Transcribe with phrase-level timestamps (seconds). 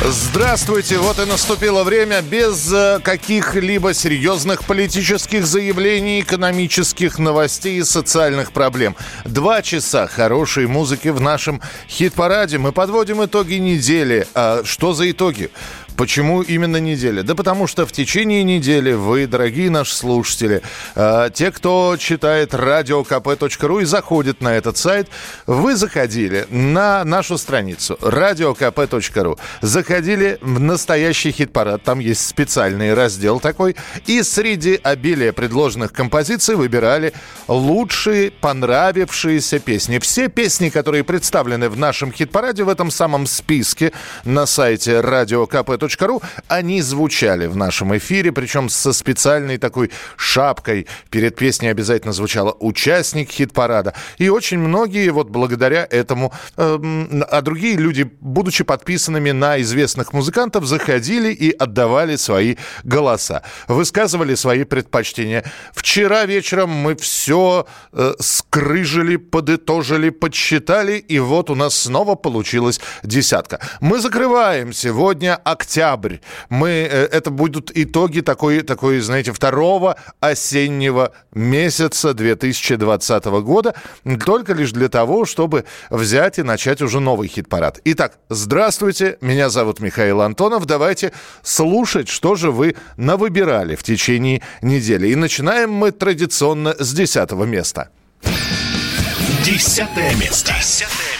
[0.00, 8.52] Здравствуйте, вот и наступило время без э, каких-либо серьезных политических заявлений, экономических новостей и социальных
[8.52, 8.96] проблем.
[9.24, 12.58] Два часа хорошей музыки в нашем хит-параде.
[12.58, 14.26] Мы подводим итоги недели.
[14.34, 15.50] А что за итоги?
[15.96, 17.22] Почему именно неделя?
[17.22, 20.62] Да потому что в течение недели вы, дорогие наши слушатели,
[20.94, 25.08] э, те, кто читает radiokp.ru и заходит на этот сайт,
[25.46, 33.76] вы заходили на нашу страницу radiokp.ru, заходили в настоящий хит-парад, там есть специальный раздел такой,
[34.06, 37.12] и среди обилия предложенных композиций выбирали
[37.48, 39.98] лучшие понравившиеся песни.
[39.98, 43.92] Все песни, которые представлены в нашем хит-параде в этом самом списке
[44.24, 50.86] на сайте radiokp.ru, ру, они звучали в нашем эфире, причем со специальной такой шапкой.
[51.10, 53.94] Перед песней обязательно звучало «Участник хит-парада».
[54.18, 56.78] И очень многие вот благодаря этому, э,
[57.30, 63.42] а другие люди, будучи подписанными на известных музыкантов, заходили и отдавали свои голоса.
[63.68, 65.44] Высказывали свои предпочтения.
[65.74, 73.60] Вчера вечером мы все э, скрыжили, подытожили, подсчитали, и вот у нас снова получилась десятка.
[73.80, 76.16] Мы закрываем сегодня октябрь октябрь.
[76.50, 83.74] Мы, э, это будут итоги такой, такой, знаете, второго осеннего месяца 2020 года,
[84.24, 87.80] только лишь для того, чтобы взять и начать уже новый хит-парад.
[87.84, 90.66] Итак, здравствуйте, меня зовут Михаил Антонов.
[90.66, 91.12] Давайте
[91.42, 95.08] слушать, что же вы навыбирали в течение недели.
[95.08, 97.88] И начинаем мы традиционно с десятого места.
[99.44, 100.52] Десятое место.
[100.52, 101.12] Десятое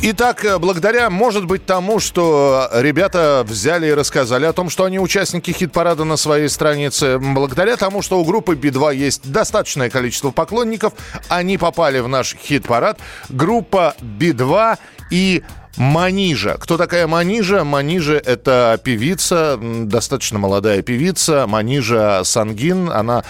[0.00, 5.00] Итак, э, благодаря, может быть, тому, что ребята взяли и рассказали о том, что они
[5.00, 10.92] участники хит-парада на своей странице, благодаря тому, что у группы Би-2 есть достаточное количество поклонников,
[11.28, 13.00] они попали в наш хит-парад.
[13.28, 14.78] Группа Би-2
[15.10, 15.42] и
[15.78, 16.56] Манижа.
[16.58, 17.62] Кто такая Манижа?
[17.62, 21.46] Манижа– это певица, достаточно молодая певица.
[21.46, 23.24] Манижа Сангин, она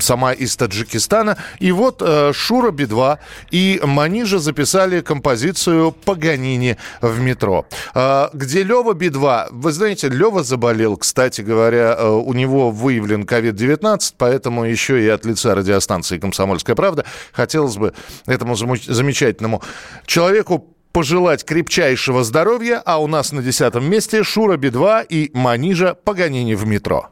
[0.00, 1.36] сама из Таджикистана.
[1.58, 3.18] И вот э, Шура Би-2
[3.50, 7.66] и Манижа записали композицию «Паганини в метро».
[7.94, 14.14] Э, где Лева Би-2, вы знаете, Лева заболел, кстати говоря, э, у него выявлен COVID-19,
[14.16, 17.94] поэтому еще и от лица радиостанции «Комсомольская правда» хотелось бы
[18.26, 19.60] этому замечательному
[20.06, 26.54] человеку пожелать крепчайшего здоровья, а у нас на десятом месте Шура Би-2 и Манижа Паганини
[26.54, 27.08] в метро.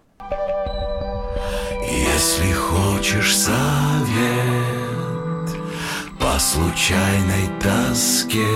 [1.90, 3.56] Если хочешь совет
[6.18, 8.46] по случайной тоске,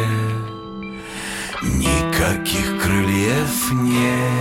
[1.63, 4.33] никаких крыльев нет.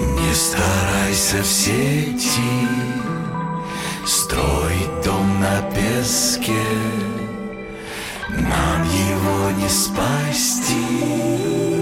[0.00, 3.17] Не старайся в сети
[4.08, 6.64] Строить дом на песке
[8.30, 11.77] Нам его не спасти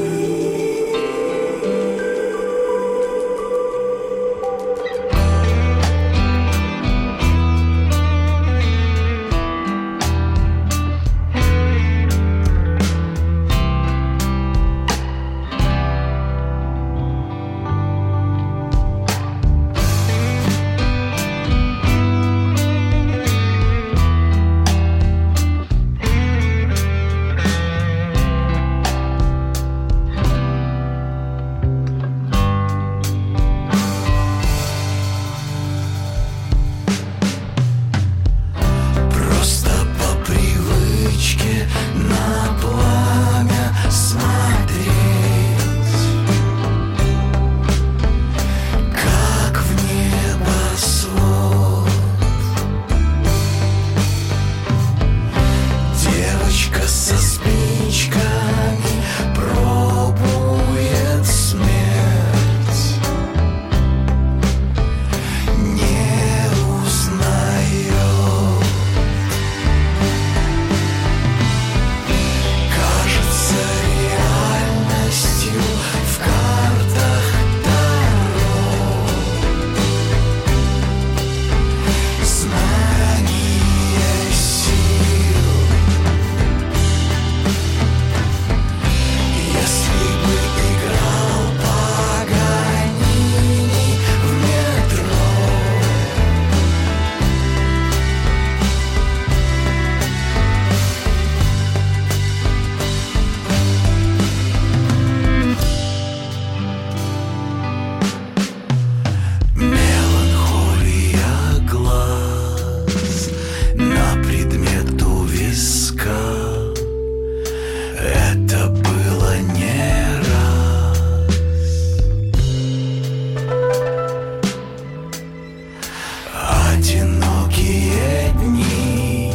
[126.86, 129.32] одинокие дни.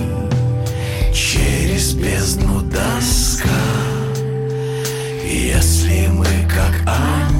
[1.13, 3.49] Через бездну доска.
[5.25, 7.30] Если мы как они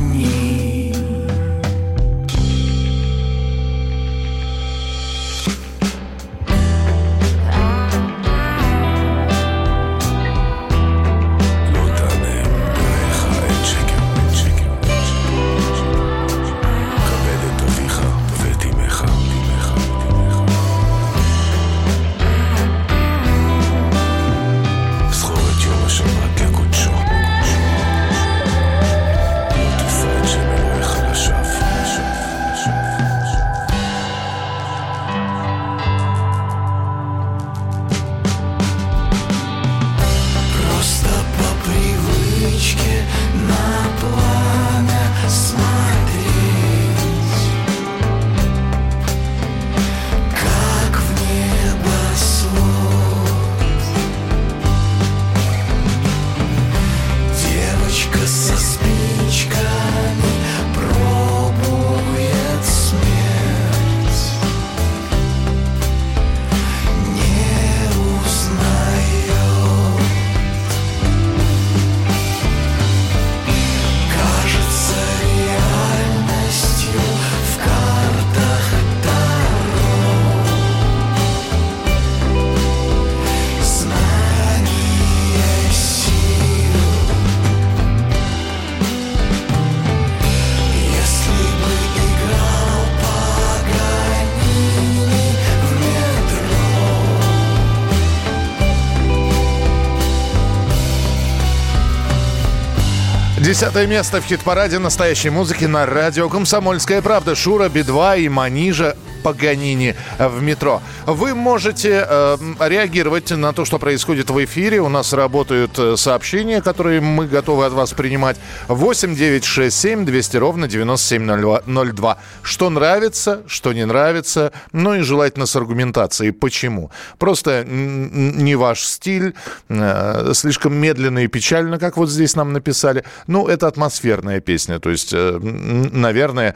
[103.62, 107.36] Десятое место в хит-параде настоящей музыки на радио «Комсомольская правда».
[107.36, 110.82] Шура, Би-2 и Манижа Паганини в метро.
[111.06, 114.82] Вы можете э, реагировать на то, что происходит в эфире.
[114.82, 118.38] У нас работают э, сообщения, которые мы готовы от вас принимать.
[118.68, 122.18] 8 9 6 7 200 ровно 9702.
[122.42, 124.52] Что нравится, что не нравится.
[124.72, 126.32] Ну и желательно с аргументацией.
[126.32, 126.92] Почему?
[127.18, 129.34] Просто не ваш стиль,
[129.70, 133.04] э, слишком медленно и печально, как вот здесь нам написали.
[133.28, 134.80] Ну, это атмосферная песня.
[134.80, 136.56] То есть, э, наверное,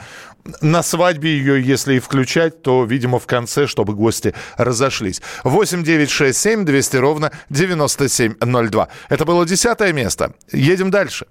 [0.62, 5.22] на свадьбе ее, если и включать, то, видимо, в конце, чтобы гости разошлись.
[5.44, 8.88] 8 9 6 7 200 ровно 9702.
[9.10, 10.34] Это было десятое место.
[10.52, 11.26] Едем дальше.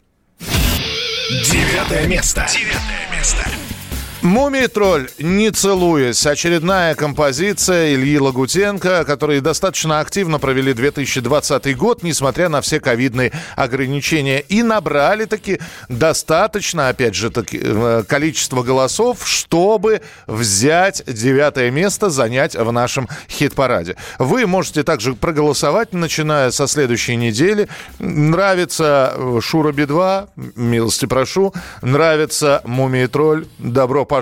[1.28, 2.46] Девятое место.
[2.52, 3.63] Девятое место.
[4.24, 6.26] Мумий тролль, не целуясь.
[6.26, 14.40] Очередная композиция Ильи Лагутенко, которые достаточно активно провели 2020 год, несмотря на все ковидные ограничения.
[14.40, 22.56] И набрали таки достаточно, опять же, таки, э, количество голосов, чтобы взять девятое место, занять
[22.56, 23.94] в нашем хит-параде.
[24.18, 27.68] Вы можете также проголосовать, начиная со следующей недели.
[27.98, 31.52] Нравится э, Шура Би-2, милости прошу.
[31.82, 34.13] Нравится Мумий тролль, добро пожаловать.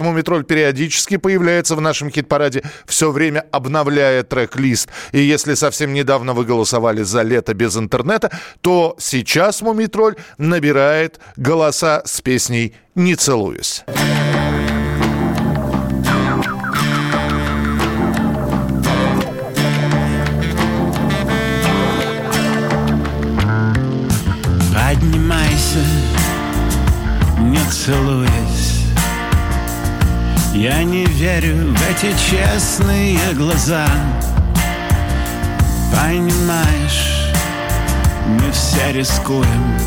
[0.00, 4.88] Мумитроль периодически появляется в нашем хит-параде, все время обновляя трек-лист.
[5.12, 12.02] И если совсем недавно вы голосовали за лето без интернета, то сейчас Мумитроль набирает голоса
[12.04, 13.84] с песней «Не целуюсь».
[24.72, 25.84] Поднимайся,
[27.38, 28.45] не целуясь
[30.56, 33.86] Я не верю в эти честные глаза.
[35.92, 37.30] Понимаешь,
[38.26, 39.78] мы все рискуем.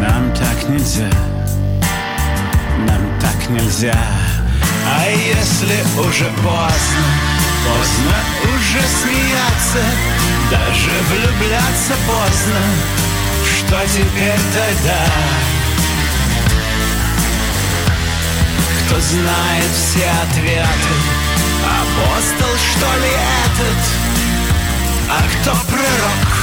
[0.00, 1.12] Нам так нельзя,
[2.88, 3.96] нам так нельзя.
[4.84, 7.06] А если уже поздно,
[7.64, 8.16] поздно
[8.52, 9.84] уже смеяться
[10.50, 12.60] Даже влюбляться поздно.
[13.44, 15.55] Что теперь тогда?
[18.86, 20.94] Кто знает все ответы?
[21.64, 23.10] Апостол, что ли,
[23.44, 23.82] этот?
[25.10, 26.35] А кто пророк?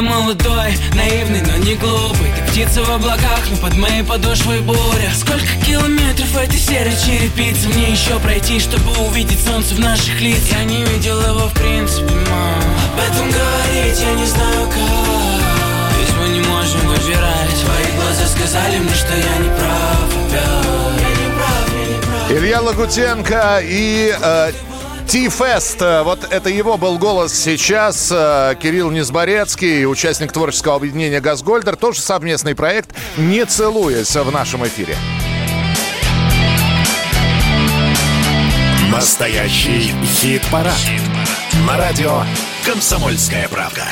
[0.00, 2.30] Молодой, наивный, но не глупый.
[2.36, 5.10] Ты птица в облаках, но под моей подошвой буря.
[5.14, 7.68] Сколько километров этой серой черепицы?
[7.68, 12.12] Мне еще пройти, чтобы увидеть солнце в наших лицах Я не видел его в принципе,
[12.12, 15.98] мам Об этом говорить я не знаю как.
[15.98, 17.50] Ведь мы не можем выбирать.
[17.64, 21.10] Твои глаза сказали мне, что я не прав опять
[22.30, 24.52] Я я Илья Лагутенко и э,
[25.10, 25.80] Ти-фест.
[25.80, 28.12] Вот это его был голос сейчас.
[28.12, 31.74] Э, Кирилл Низборецкий, участник творческого объединения «Газгольдер».
[31.74, 34.94] Тоже совместный проект «Не целуясь» в нашем эфире.
[38.92, 40.78] Настоящий хит-парад.
[41.66, 42.22] На радио
[42.64, 43.88] «Комсомольская правда».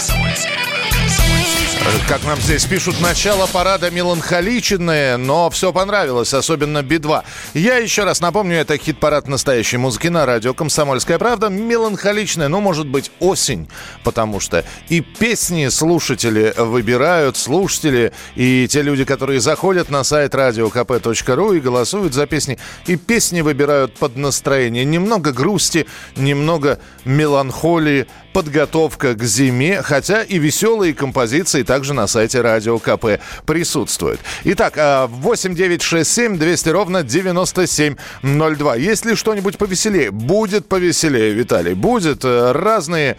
[2.09, 7.23] Как нам здесь пишут, начало парада меланхоличное, но все понравилось, особенно Би-2.
[7.53, 11.49] Я еще раз напомню, это хит-парад настоящей музыки на радио «Комсомольская правда».
[11.49, 13.69] Меланхоличная, ну, может быть, осень,
[14.05, 21.57] потому что и песни слушатели выбирают, слушатели, и те люди, которые заходят на сайт radiokp.ru
[21.59, 24.87] и голосуют за песни, и песни выбирают под настроение.
[24.87, 25.87] Немного грусти,
[26.17, 34.20] немного меланхолии, подготовка к зиме, хотя и веселые композиции также на сайте Радио КП присутствуют.
[34.44, 38.76] Итак, 8 9 6 7 200 ровно 9702.
[38.76, 40.11] Есть ли что-нибудь повеселее?
[40.11, 41.75] Будет повеселее, Виталий.
[41.75, 43.16] Будет э, разные,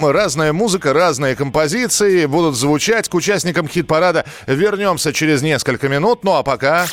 [0.00, 3.08] разная музыка, разные композиции будут звучать.
[3.08, 6.24] К участникам хит-парада вернемся через несколько минут.
[6.24, 6.86] Ну а пока...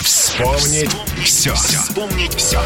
[0.00, 0.90] Вспомнить
[1.22, 1.54] все.
[1.54, 2.60] Вспомнить все.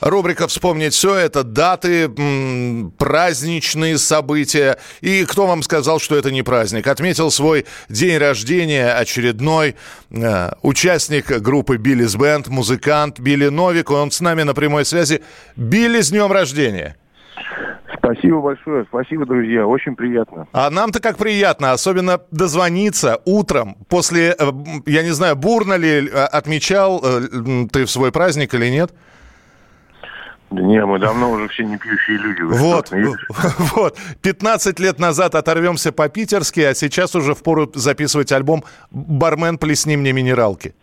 [0.00, 4.78] Рубрика «Вспомнить все»— это даты, м, праздничные события.
[5.00, 6.86] И кто вам сказал, что это не праздник?
[6.86, 9.74] Отметил свой день рождения очередной
[10.10, 13.90] э, участник группы «Биллис Бенд», музыкант Билли Новик.
[13.90, 15.22] Он с нами на прямой связи.
[15.56, 16.96] Билли, с днем рождения!
[17.96, 20.46] Спасибо большое, спасибо, друзья, очень приятно.
[20.52, 24.50] А нам-то как приятно, особенно дозвониться утром после, э,
[24.86, 28.92] я не знаю, бурно ли э, отмечал э, ты в свой праздник или нет?
[30.50, 32.40] Да не, мы давно уже все не пьющие люди.
[32.40, 32.90] Вы Вот,
[33.74, 33.98] вот.
[34.22, 40.74] 15 лет назад оторвемся по-питерски, а сейчас уже впору записывать альбом «Бармен, плесни мне минералки».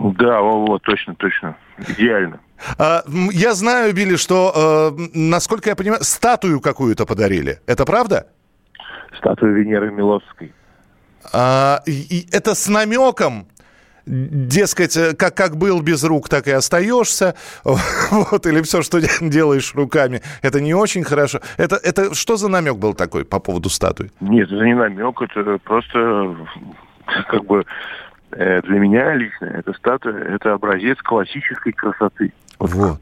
[0.00, 1.56] Да, вот, вот, точно, точно.
[1.88, 2.40] Идеально.
[2.78, 7.60] А, я знаю, Билли, что, э, насколько я понимаю, статую какую-то подарили.
[7.66, 8.26] Это правда?
[9.16, 10.52] Статуя Венеры Милосской.
[11.32, 13.46] А, и, и это с намеком,
[14.06, 17.34] дескать, э, как, как был без рук, так и остаешься.
[18.10, 21.40] Вот, или все, что делаешь руками, это не очень хорошо.
[21.56, 24.10] Это, это что за намек был такой по поводу статуи?
[24.20, 26.36] Нет, это не намек, это просто
[27.28, 27.64] как бы
[28.32, 32.32] э, для меня лично эта статуя это образец классической красоты.
[32.58, 33.00] Вот.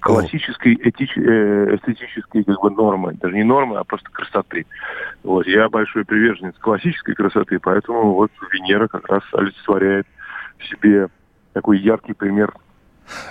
[0.00, 3.14] Классической этич- э, эстетической как бы нормы.
[3.14, 4.66] Даже не нормы, а просто красоты.
[5.22, 5.46] Вот.
[5.46, 10.06] Я большой приверженец классической красоты, поэтому вот Венера как раз олицетворяет
[10.62, 11.08] в себе
[11.52, 12.54] такой яркий пример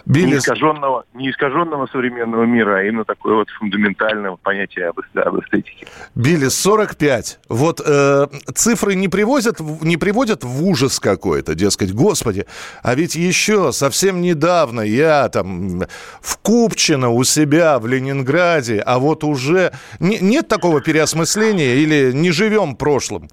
[0.05, 5.39] Билли, не искаженного, не искаженного современного мира, а именно такое вот фундаментальное понятие об, об
[5.39, 5.87] эстетике.
[6.15, 7.39] Билли, 45.
[7.49, 12.45] Вот э, цифры не привозят, не приводят в ужас какой-то, дескать, господи,
[12.83, 15.81] а ведь еще совсем недавно я там
[16.21, 22.31] в Купчино у себя в Ленинграде, а вот уже не- нет такого переосмысления или не
[22.31, 23.29] живем прошлым?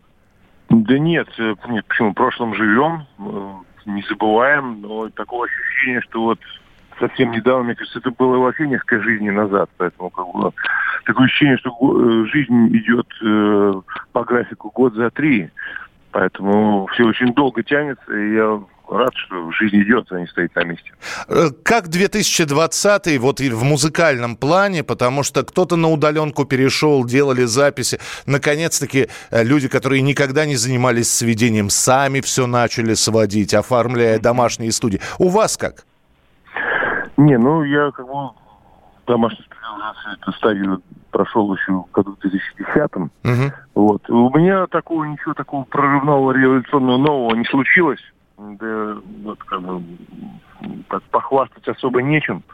[0.71, 2.11] Да нет, э, нет, почему?
[2.11, 3.07] В прошлом живем,
[3.95, 6.39] не забываем, но такого ощущения, что вот
[6.99, 10.53] совсем недавно, мне кажется, это было вообще несколько жизней назад, поэтому как бы
[11.05, 13.81] такое ощущение, что э, жизнь идет э,
[14.13, 15.51] по графику год за три,
[16.11, 20.65] поэтому все очень долго тянется, и я рад, что жизнь идет, а не стоит на
[20.65, 20.91] месте.
[21.29, 27.45] Э, Как 2020 вот и в музыкальном плане, потому что кто-то на удаленку перешел, делали
[27.45, 27.99] записи.
[28.27, 35.01] Наконец-таки э, люди, которые никогда не занимались сведением, сами все начали сводить, оформляя домашние студии.
[35.19, 35.85] У вас как?
[37.17, 38.31] Не, ну я как бы
[39.07, 39.49] домашнюю
[40.21, 43.53] эту стадию прошел еще в году 2010 Мгм.
[43.75, 44.09] Вот.
[44.11, 48.01] У меня такого ничего такого прорывного революционного нового не случилось.
[48.39, 49.83] Да, вот как бы
[50.89, 52.45] так похвастать особо нечем.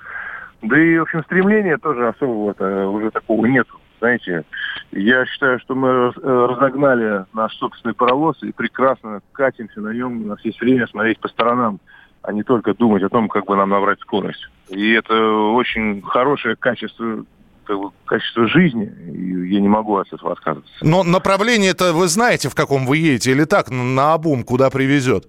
[0.63, 3.79] Да и, в общем, стремления тоже особого уже такого нету.
[3.99, 4.45] Знаете,
[4.93, 10.23] я считаю, что мы э, разогнали наш собственный паровоз и прекрасно катимся на нем.
[10.23, 11.81] У нас есть время смотреть по сторонам,
[12.23, 14.49] а не только думать о том, как бы нам набрать скорость.
[14.69, 17.25] И это очень хорошее качество,
[18.07, 20.75] качество жизни, и я не могу от этого отказываться.
[20.83, 25.27] Но направление-то вы знаете, в каком вы едете, или так, на обум, куда привезет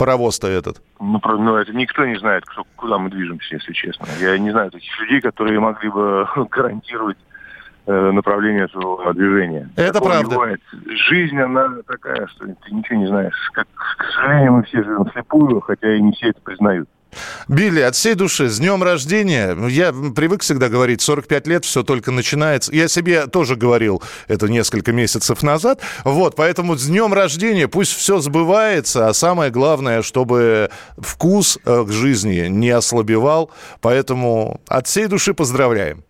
[0.00, 0.82] паровоз-то этот?
[0.98, 4.06] Ну, про- ну, это никто не знает, кто, куда мы движемся, если честно.
[4.20, 7.18] Я не знаю таких людей, которые могли бы гарантировать
[7.86, 9.68] э, направление своего движения.
[9.76, 10.30] Это Такого правда.
[10.30, 10.60] бывает.
[11.08, 13.34] Жизнь, она такая, что ты ничего не знаешь.
[13.52, 16.88] Как, к сожалению, мы все живем слепую, хотя и не все это признают.
[17.48, 19.56] Билли, от всей души, с днем рождения.
[19.68, 22.74] Я привык всегда говорить, 45 лет, все только начинается.
[22.74, 25.80] Я себе тоже говорил это несколько месяцев назад.
[26.04, 31.90] Вот, поэтому с днем рождения пусть все сбывается, а самое главное, чтобы вкус э, к
[31.90, 33.50] жизни не ослабевал.
[33.80, 36.04] Поэтому от всей души поздравляем.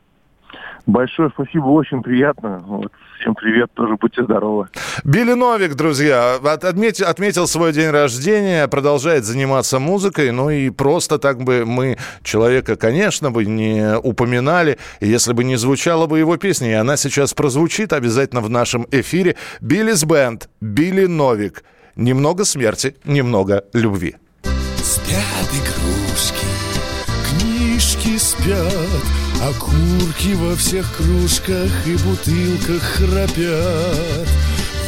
[0.87, 2.63] Большое спасибо, очень приятно.
[2.67, 4.69] Вот, всем привет, тоже будьте здоровы.
[5.05, 11.19] Билли Новик, друзья, от- отметил, отметил свой день рождения, продолжает заниматься музыкой, ну и просто
[11.19, 16.71] так бы мы человека, конечно, бы не упоминали, если бы не звучала бы его песня,
[16.71, 19.37] и она сейчас прозвучит обязательно в нашем эфире.
[19.61, 21.65] Биллис Бенд, Билли Новик.
[21.97, 24.17] Немного смерти, немного любви.
[24.83, 26.47] Спят игрушки,
[27.29, 29.05] книжки спят,
[29.43, 34.29] Окурки во всех кружках и бутылках храпят.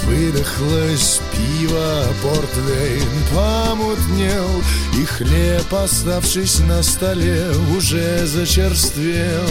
[0.04, 4.62] Выдохлось пиво, портвейн помутнел,
[4.98, 9.48] И хлеб, оставшись на столе, уже зачерствел.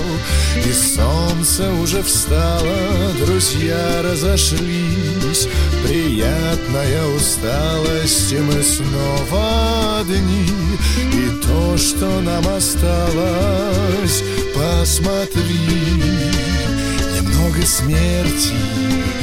[0.58, 5.48] И солнце уже встало, друзья разошлись,
[5.88, 10.50] Приятная усталость, и мы снова одни,
[11.14, 15.60] И то, что нам осталось, посмотри,
[17.16, 19.21] Немного смерти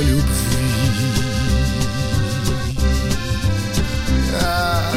[0.00, 0.24] немного любви.
[4.42, 4.92] А,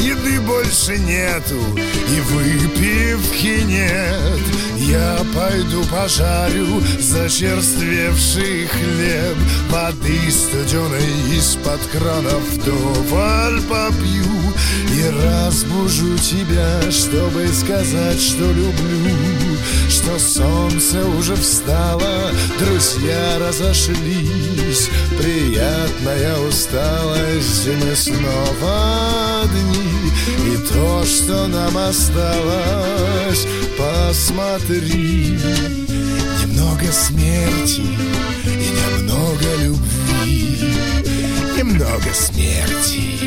[0.00, 4.40] Еды больше нету и выпивки нет.
[4.78, 9.36] Я пойду пожарю зачерствевший хлеб.
[9.70, 14.24] Воды студеной из-под кранов вдоволь попью.
[14.90, 19.47] И разбужу тебя, чтобы сказать, что люблю
[19.88, 30.12] Что солнце уже встало, друзья разошлись Приятная усталость, и мы снова одни
[30.52, 35.38] И то, что нам осталось, посмотри.
[36.42, 37.82] Немного смерти
[38.44, 40.74] и немного любви
[41.56, 43.18] Немного смерти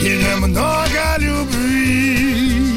[0.00, 2.73] и немного любви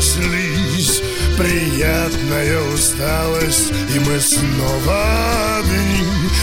[0.00, 1.02] разошлись.
[1.38, 5.59] Приятная усталость, и мы снова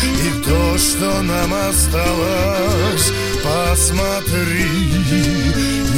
[0.04, 3.12] И то, что нам осталось,
[3.43, 4.65] посмотри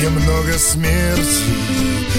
[0.01, 2.18] Немного смерти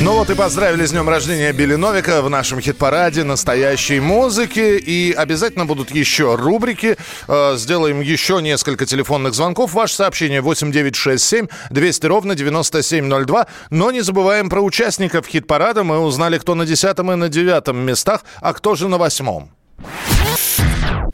[0.00, 4.78] Ну вот и поздравили с днем рождения Билли Новика в нашем хит-параде настоящей музыки.
[4.78, 6.96] И обязательно будут еще рубрики.
[7.28, 9.74] Э, Сделаем еще несколько телефонных звонков.
[9.74, 13.46] Ваше сообщение 8967 200 ровно 9702.
[13.70, 15.84] Но не забываем про участников хит-парада.
[15.84, 19.50] Мы узнали, кто на десятом и на девятом местах, а кто же на восьмом.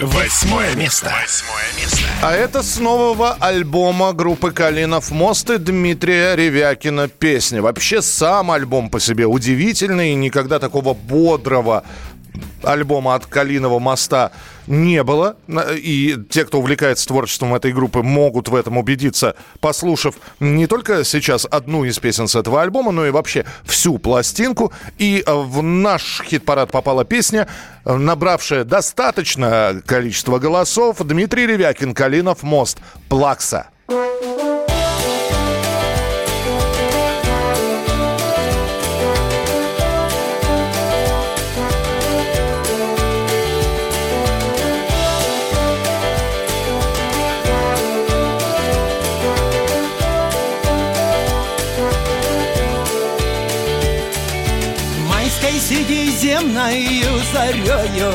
[0.01, 1.13] Восьмое место.
[1.21, 1.99] Восьмое место.
[2.23, 7.63] А это с нового альбома группы «Калинов мост» и Дмитрия Ревякина песня.
[7.63, 10.15] Вообще сам альбом по себе удивительный.
[10.15, 11.83] Никогда такого бодрого
[12.63, 14.33] альбома от Калиного моста
[14.67, 15.37] не было.
[15.77, 21.47] И те, кто увлекается творчеством этой группы, могут в этом убедиться, послушав не только сейчас
[21.51, 24.73] одну из песен с этого альбома, но и вообще всю пластинку.
[24.99, 27.49] И э, в наш хит-парад попала песня,
[27.85, 30.99] набравшая достаточное количество голосов.
[31.01, 33.69] Дмитрий Ревякин, Калинов мост, Плакса.
[33.89, 34.58] Майской
[56.29, 58.13] средиземною зарею.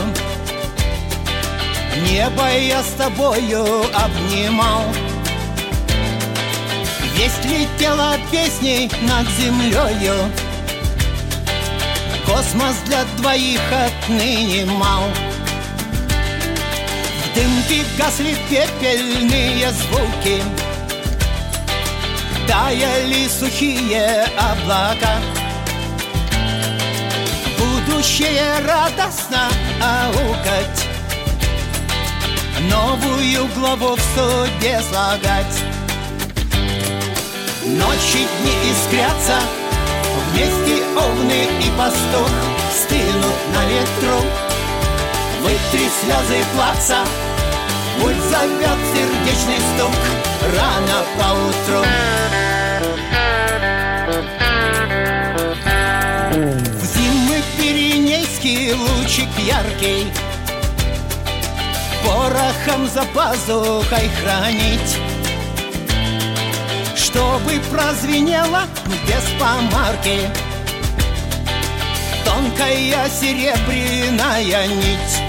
[2.07, 4.83] Небо я с тобою обнимал.
[7.15, 10.15] Весть летела песней над землею?
[12.25, 15.03] Космос для двоих отныне мал.
[17.19, 20.43] В дымке гасли пепельные звуки.
[22.47, 25.17] Таяли сухие облака
[27.85, 29.47] будущее радостно
[29.81, 30.87] аукать.
[32.69, 35.63] Новую главу в суде слагать.
[37.65, 39.39] Ночи, дни искрятся
[40.31, 42.29] Вместе овны и пастух.
[42.73, 44.25] Стынут на ветру
[45.41, 46.99] Вытри слезы плаца.
[48.01, 49.95] Пульс зовет сердечный стук
[50.55, 51.85] Рано поутру
[59.13, 60.07] лучик яркий.
[62.03, 64.97] Порохом за пазухой хранить.
[66.95, 68.63] Чтобы прозвенело
[69.07, 70.19] без помарки.
[72.25, 75.21] Тонкая серебряная нить.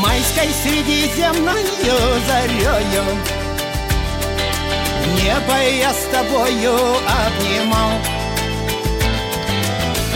[0.00, 1.66] Майской средиземною
[2.28, 3.04] зарею.
[5.16, 8.11] Небо я с тобою обнимал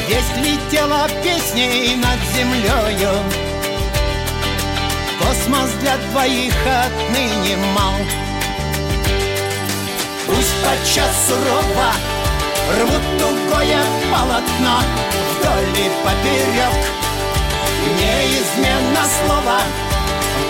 [0.09, 3.11] Весть летела песней над землею
[5.19, 7.95] Космос для двоих отныне мал.
[10.27, 11.90] Пусть подчас сурово
[12.79, 14.81] Рвут тугое полотно
[15.40, 16.79] Вдоль и поперек
[17.99, 19.59] Неизменно слово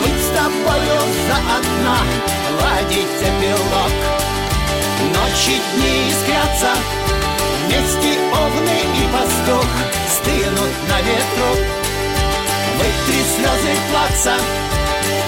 [0.01, 1.97] Быть с тобою заодно
[2.61, 3.93] Ладить эпилог
[5.15, 7.06] Ночи, дни искрятся
[7.67, 9.67] Вместе овны и пастух
[10.09, 11.51] Стынут на ветру.
[12.79, 14.37] Вытри слезы плаца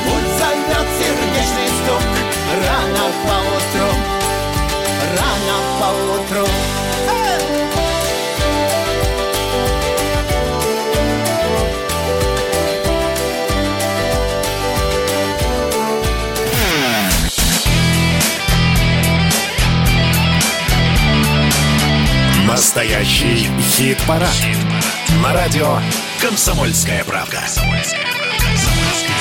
[0.04, 2.02] Путь зовет сердечный стук.
[2.64, 3.87] Рано поутру
[22.68, 24.28] Настоящий хит-парад.
[25.22, 25.78] На радио
[26.20, 27.42] «Комсомольская правда».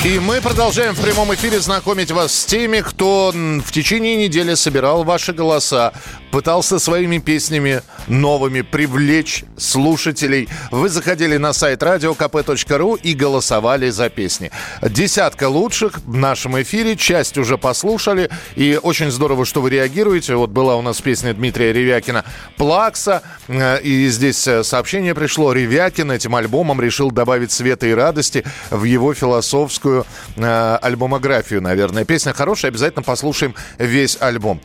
[0.04, 5.06] И мы продолжаем в прямом эфире знакомить вас с теми, кто в течение недели собирал
[5.06, 5.94] ваши голоса,
[6.32, 10.50] пытался своими песнями новыми привлечь слушателей.
[10.72, 14.52] Вы заходили на сайт radiokp.ru и голосовали за песни.
[14.82, 18.30] Десятка лучших в нашем эфире, часть уже послушали.
[18.56, 20.36] И очень здорово, что вы реагируете.
[20.36, 22.26] Вот была у нас песня Дмитрия Ревякина
[22.58, 23.22] «Плакса».
[23.48, 25.54] Э, и здесь э, сообщение пришло.
[25.54, 32.06] Ревякин этим альбомом решил добавить света и радости в его философскую э, альбомографию, наверное.
[32.06, 34.62] Песня хорошая, обязательно послушаем весь альбом.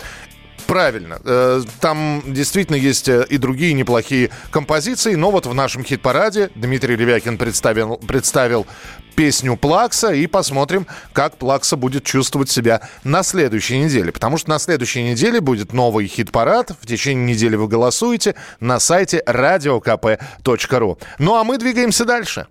[0.66, 1.20] Правильно.
[1.24, 6.96] Э, там действительно есть э, и другие неплохие композиции, но вот в нашем хит-параде Дмитрий
[6.96, 8.66] Ревякин представил, представил
[9.14, 14.12] песню Плакса и посмотрим, как Плакса будет чувствовать себя на следующей неделе.
[14.12, 16.72] Потому что на следующей неделе будет новый хит-парад.
[16.80, 20.98] В течение недели вы голосуете на сайте radiokp.ru.
[21.18, 22.46] Ну а мы двигаемся дальше.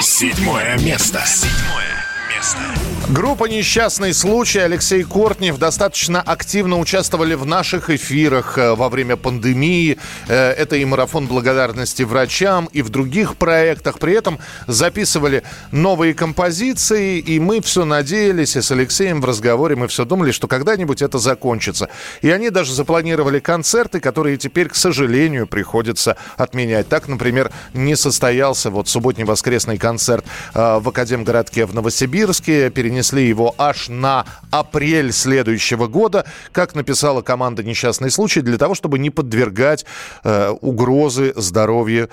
[0.00, 1.22] Седьмое место.
[1.24, 2.07] Седьмое
[2.38, 2.78] место.
[3.10, 9.96] Группа «Несчастный случай» Алексей Кортнев достаточно активно участвовали в наших эфирах э, во время пандемии.
[10.28, 13.98] Э, это и марафон благодарности врачам, и в других проектах.
[13.98, 19.88] При этом записывали новые композиции, и мы все надеялись, и с Алексеем в разговоре мы
[19.88, 21.88] все думали, что когда-нибудь это закончится.
[22.20, 26.90] И они даже запланировали концерты, которые теперь, к сожалению, приходится отменять.
[26.90, 32.27] Так, например, не состоялся вот субботний воскресный концерт э, в Академгородке в Новосибирске.
[32.70, 38.98] Перенесли его аж на апрель следующего года, как написала команда «Несчастный случай», для того, чтобы
[38.98, 39.84] не подвергать
[40.24, 42.08] э, угрозы здоровью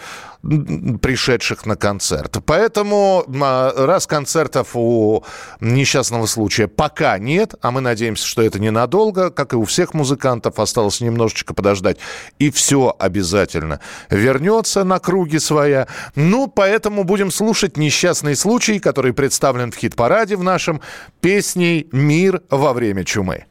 [1.01, 2.37] пришедших на концерт.
[2.45, 5.23] Поэтому а, раз концертов у
[5.59, 10.59] несчастного случая пока нет, а мы надеемся, что это ненадолго, как и у всех музыкантов,
[10.59, 11.97] осталось немножечко подождать,
[12.39, 13.79] и все обязательно
[14.09, 15.87] вернется на круги своя.
[16.15, 20.81] Ну, поэтому будем слушать несчастный случай, который представлен в хит-параде в нашем
[21.21, 23.45] песней «Мир во время чумы».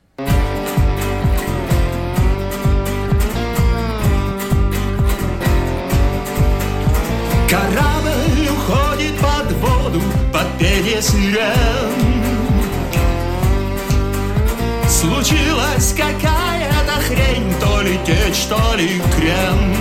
[10.95, 11.95] Пение сирен.
[14.89, 19.75] Случилась какая-то хрень, то ли течь, то ли крен.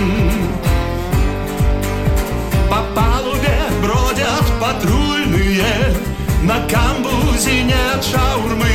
[2.68, 5.94] По палубе бродят патрульные,
[6.42, 8.66] на камбузе нет шаурмы.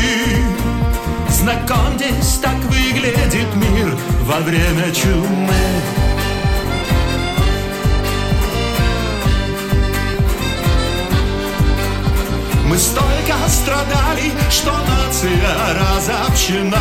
[1.30, 5.99] Знакомьтесь, так выглядит мир во время чумы.
[12.80, 16.78] Столько страдали, что нация разобщена.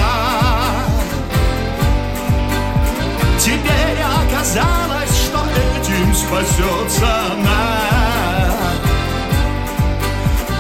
[3.38, 8.54] Теперь оказалось, что эти этим спасется она.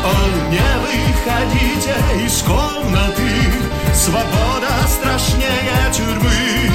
[0.04, 3.30] О, не выходите из комнаты,
[3.94, 6.70] свобода страшнее тюрьмы.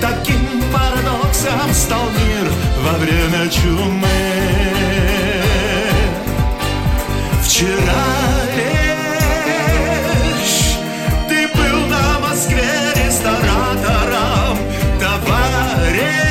[0.00, 2.52] Таким парадоксом стал мир
[2.84, 5.17] во время чумы.
[7.58, 8.06] Вчера
[10.38, 10.78] лишь
[11.28, 14.58] ты был на Москве ресторатором,
[15.00, 16.22] товарищ.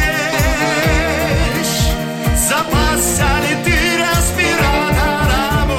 [2.47, 5.69] Запасся ли ты респиратором?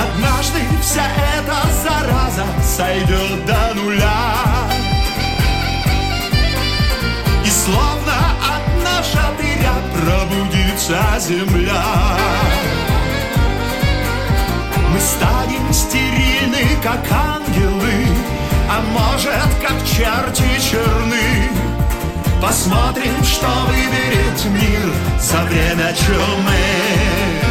[0.00, 1.04] Однажды вся
[1.36, 3.11] эта зараза сойдет
[10.92, 11.82] пробудится земля.
[14.92, 18.06] Мы станем стерильны, как ангелы
[18.68, 21.50] А может, как черти черны.
[22.40, 27.41] Посмотрим, что выберет мир за время чумы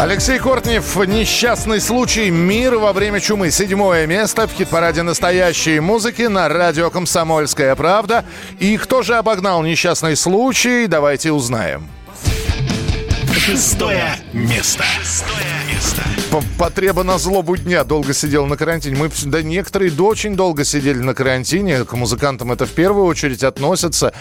[0.00, 3.50] Алексей Кортнев, несчастный случай, мир во время чумы.
[3.50, 8.24] Седьмое место в хит-параде настоящей музыки на радио «Комсомольская правда».
[8.58, 11.86] И кто же обогнал несчастный случай, давайте узнаем.
[13.36, 14.84] Шестое место.
[15.02, 15.49] Шестое
[15.80, 16.02] место.
[16.58, 18.96] Потреба на злобу дня долго сидел на карантине.
[18.96, 21.84] Мы, да некоторые да очень долго сидели на карантине.
[21.84, 24.12] К музыкантам это в первую очередь относится.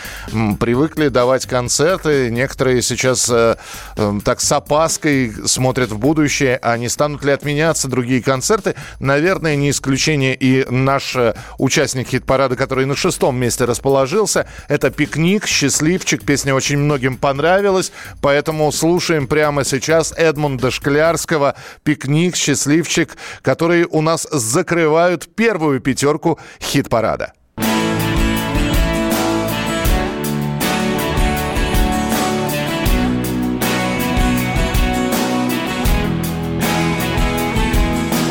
[0.60, 2.32] Привыкли давать концерты.
[2.32, 3.58] Некоторые сейчас э,
[3.98, 8.76] э, так с опаской смотрят в будущее, а не станут ли отменяться другие концерты.
[9.00, 14.48] Наверное, не исключение и наш э, участник хит-парада, который на шестом месте расположился.
[14.68, 16.24] Это «Пикник», «Счастливчик».
[16.24, 17.92] Песня очень многим понравилась,
[18.22, 21.49] поэтому слушаем прямо сейчас Эдмунда Шклярского
[21.84, 27.34] «Пикник», «Счастливчик», которые у нас закрывают первую пятерку хит-парада.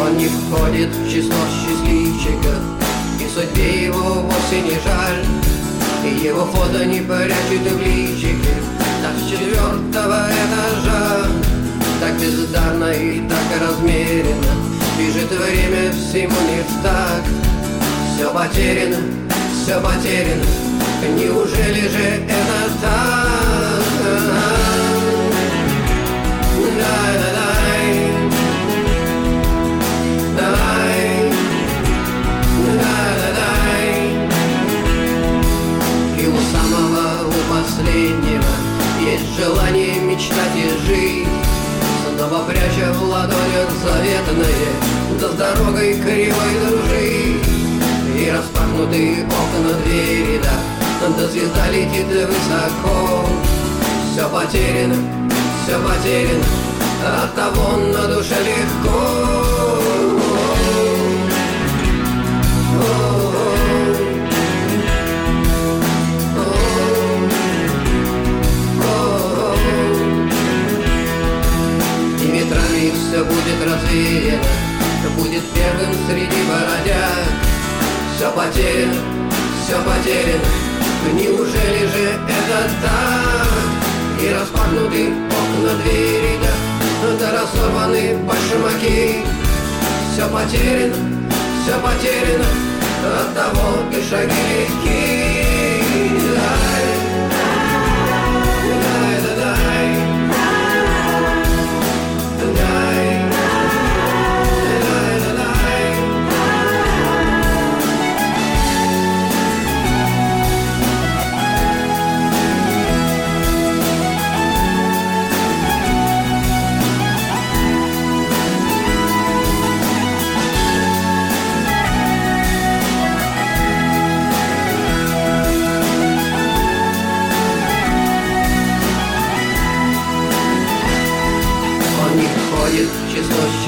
[0.01, 2.63] Он не входит в число счастливчиков
[3.21, 5.25] И судьбе его вовсе не жаль
[6.05, 8.55] И его фото не прячет в личике
[9.03, 10.98] Так с четвертого этажа
[12.19, 14.53] бездарно и так размеренно.
[14.99, 17.23] Бежит время всему не в так.
[18.15, 18.97] Все потеряно,
[19.53, 20.45] все потеряно.
[21.17, 23.19] Неужели же это так?
[26.79, 27.89] Да-да-дай
[30.37, 31.33] Дай,
[33.35, 34.01] дай,
[36.19, 38.53] И у самого, у последнего
[39.01, 41.38] Есть желание мечтать и жить
[42.49, 44.69] пряча в ладонях заветное
[45.21, 47.47] Да с дорогой кривой дружить
[48.17, 53.27] И распахнутые окна двери, да Да звезда летит высоко.
[54.11, 54.97] Все потеряно,
[55.63, 56.45] все потеряно
[57.23, 60.18] От того на душе легко
[73.09, 74.45] все будет развеяно
[75.17, 77.27] Будет первым среди бородяг
[78.15, 79.01] Все потеряно,
[79.65, 80.45] все потеряно
[81.15, 84.23] Неужели же это так?
[84.23, 89.25] И распахнуты окна двери, да Да разорваны башмаки
[90.13, 90.95] Все потеряно,
[91.63, 92.45] все потеряно
[93.21, 95.38] От того и шаги легки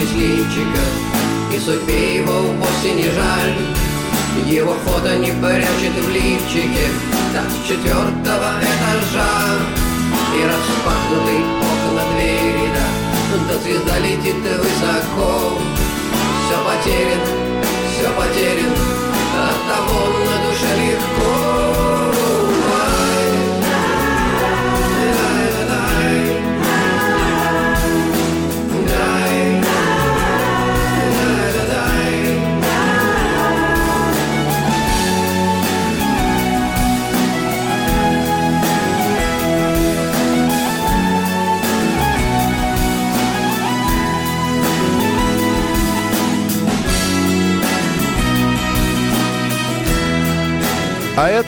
[0.00, 0.88] счастливчиков
[1.54, 3.54] И судьбе его вовсе не жаль.
[4.46, 6.88] Его фото не прячет в лифчике.
[7.32, 8.99] Так четвертого этажа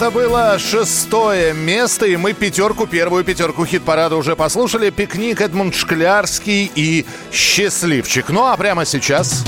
[0.03, 4.91] это было шестое место, и мы пятерку, первую пятерку хит-парада уже послушали.
[4.91, 8.31] Пикник Эдмунд Шклярский и Счастливчик.
[8.31, 9.45] Ну а прямо сейчас...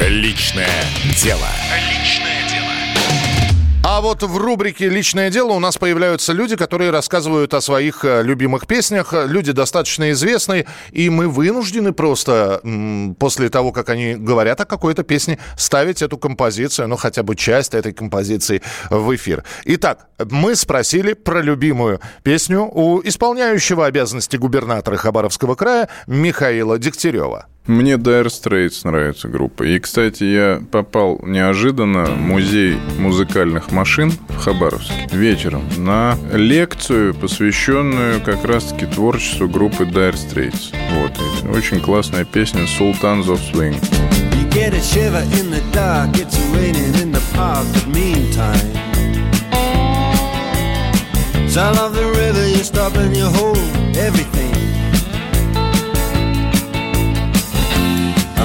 [0.00, 0.82] Личное
[1.22, 1.46] дело.
[1.76, 2.29] Личное.
[4.00, 8.66] Вот в рубрике «Личное дело» у нас появляются люди, которые рассказывают о своих э, любимых
[8.66, 9.12] песнях.
[9.12, 12.62] Люди достаточно известные, и мы вынуждены просто
[13.18, 17.74] после того, как они говорят о какой-то песне, ставить эту композицию, ну хотя бы часть
[17.74, 19.44] этой композиции в эфир.
[19.66, 27.49] Итак, мы спросили про любимую песню у исполняющего обязанности губернатора Хабаровского края Михаила Дегтярева.
[27.66, 29.62] Мне Dire Straits нравится группа.
[29.64, 38.20] И, кстати, я попал неожиданно в музей музыкальных машин в Хабаровске вечером на лекцию, посвященную
[38.22, 40.74] как раз-таки творчеству группы Dire Straits.
[40.94, 41.12] Вот.
[41.44, 43.76] И очень классная песня «Sultans of Swing».
[51.50, 53.26] Sound of the river, you stop and you
[53.98, 54.69] everything.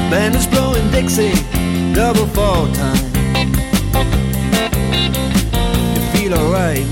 [0.09, 1.33] Band is blowing Dixie,
[1.93, 3.05] double fall time.
[5.95, 6.85] You feel alright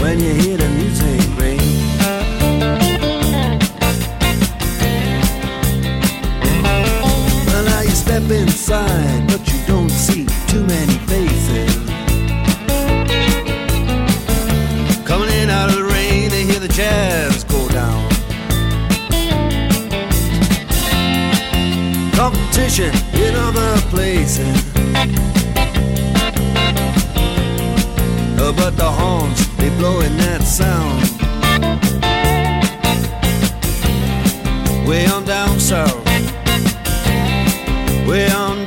[0.00, 1.58] when you hear the music ring.
[7.46, 10.98] Well, now you step inside, but you don't see too many
[22.68, 24.62] Competition in other places.
[28.36, 31.02] But the horns, they blowing that sound.
[34.86, 36.04] Way on down south.
[38.06, 38.57] Way on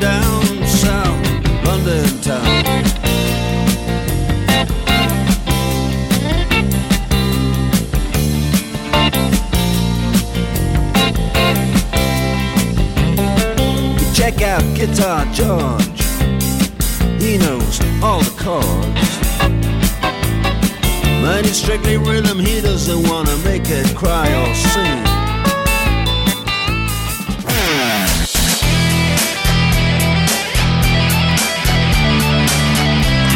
[14.51, 16.01] Out Guitar George.
[17.21, 19.11] He knows all the chords.
[21.21, 25.03] But it's strictly rhythm, he doesn't wanna make it cry or sing.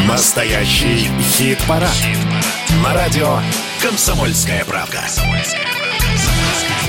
[0.06, 1.95] Настоящий хит-парад.
[2.84, 3.39] На радио
[3.82, 5.05] «Комсомольская правда».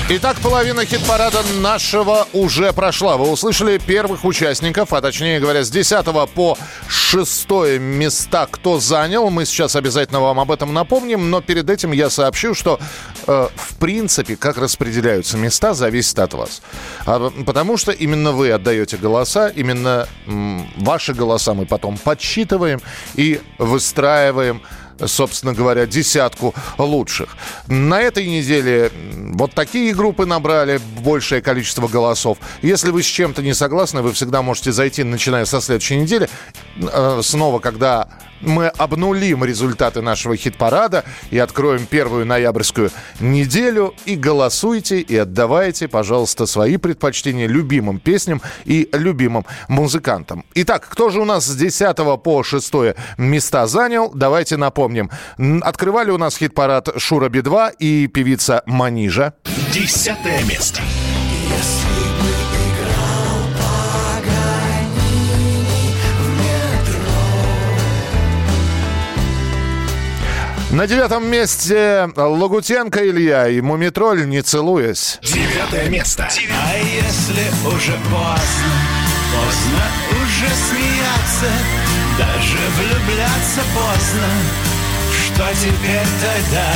[0.09, 3.17] Итак, половина хит-парада нашего уже прошла.
[3.17, 9.29] Вы услышали первых участников, а точнее говоря, с 10 по 6 места кто занял.
[9.29, 12.79] Мы сейчас обязательно вам об этом напомним, но перед этим я сообщу, что
[13.27, 16.61] э, в принципе, как распределяются места, зависит от вас.
[17.05, 22.79] А, потому что именно вы отдаете голоса, именно м, ваши голоса мы потом подсчитываем
[23.15, 24.61] и выстраиваем
[25.05, 27.35] собственно говоря, десятку лучших.
[27.67, 28.91] На этой неделе
[29.33, 32.37] вот такие группы набрали большее количество голосов.
[32.61, 36.29] Если вы с чем-то не согласны, вы всегда можете зайти, начиная со следующей недели,
[36.77, 38.09] э, снова, когда
[38.41, 43.93] мы обнулим результаты нашего хит-парада и откроем первую ноябрьскую неделю.
[44.05, 50.45] И голосуйте, и отдавайте, пожалуйста, свои предпочтения любимым песням и любимым музыкантам.
[50.53, 52.73] Итак, кто же у нас с 10 по 6
[53.17, 54.11] места занял?
[54.13, 54.86] Давайте напомним.
[55.37, 59.33] М, Открывали у нас хит-парад Шура Би-2 и певица Манижа.
[59.73, 60.81] Десятое место.
[70.71, 75.17] На девятом месте Лагутенко Илья и Мумитроль «Не целуясь».
[75.23, 76.27] Девятое место.
[76.27, 78.73] А если уже поздно,
[79.33, 81.51] поздно уже смеяться,
[82.19, 84.27] даже влюбляться поздно,
[85.37, 86.73] что теперь тогда?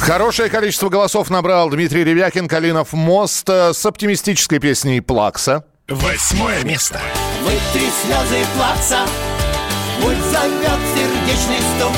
[0.00, 5.64] Хорошее количество голосов набрал Дмитрий Ревякин, Калинов «Мост» э, с оптимистической песней «Плакса».
[5.88, 7.00] Восьмое место.
[7.42, 9.00] Вытри слезы плаца
[10.00, 11.96] Пульс зовет сердечный стук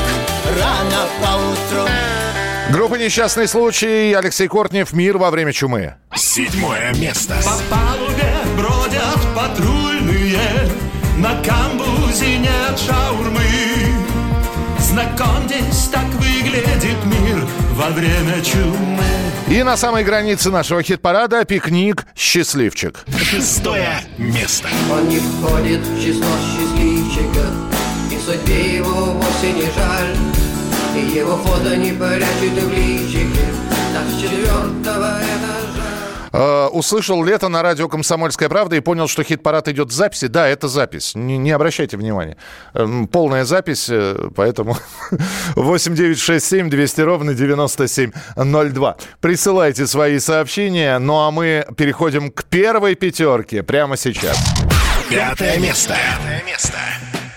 [0.60, 1.88] Рано поутру
[2.72, 5.94] Группа «Несчастный случай», Алексей Кортнев, «Мир во время чумы».
[6.16, 7.36] Седьмое место.
[7.44, 10.40] По палубе бродят патрульные
[11.16, 13.87] На камбузе нет шаурмы
[14.98, 19.04] Знакомьтесь, так выглядит мир во время чумы
[19.46, 22.04] И на самой границе нашего хит-парада «Пикник.
[22.16, 23.04] Счастливчик».
[23.16, 24.66] Шестое место.
[24.90, 27.46] Он не входит в число счастливчиков
[28.10, 30.16] И судьбе его вовсе не жаль
[30.96, 33.46] И его фото не прячет в личике
[33.94, 34.97] Так с четвертого
[36.32, 40.26] услышал лето на радио «Комсомольская правда» и понял, что хит-парад идет в записи.
[40.26, 41.12] Да, это запись.
[41.14, 42.36] Не, не обращайте внимания.
[42.74, 44.76] Эм, Полная запись, э, поэтому
[45.56, 48.96] 8967 200 ровно 9702.
[49.20, 50.98] Присылайте свои сообщения.
[50.98, 54.38] Ну а мы переходим к первой пятерке прямо сейчас.
[55.08, 55.94] Пятое место.
[55.94, 56.78] Пятое место.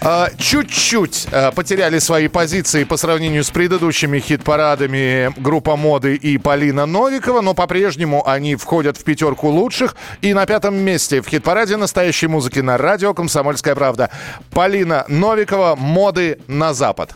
[0.03, 6.87] А, Чуть-чуть а, потеряли свои позиции по сравнению с предыдущими хит-парадами группа моды и Полина
[6.87, 9.95] Новикова, но по-прежнему они входят в пятерку лучших.
[10.21, 14.09] И на пятом месте в хит-параде настоящей музыки на радио «Комсомольская правда».
[14.49, 17.11] Полина Новикова «Моды на Запад».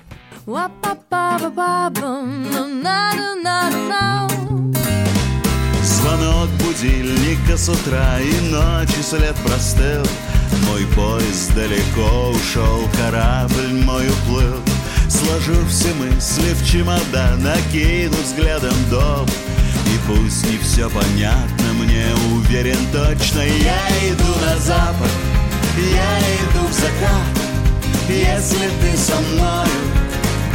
[5.81, 10.05] Звонок будильника с утра и ночи след простыл
[10.67, 14.61] Мой поезд далеко ушел, корабль мой уплыл.
[15.09, 19.27] Сложу все мысли в чемодан, накину взглядом дом.
[19.85, 23.41] И пусть не все понятно, мне уверен точно.
[23.41, 25.11] Я иду на запад,
[25.77, 27.45] я иду в закат.
[28.09, 29.67] Если ты со мною,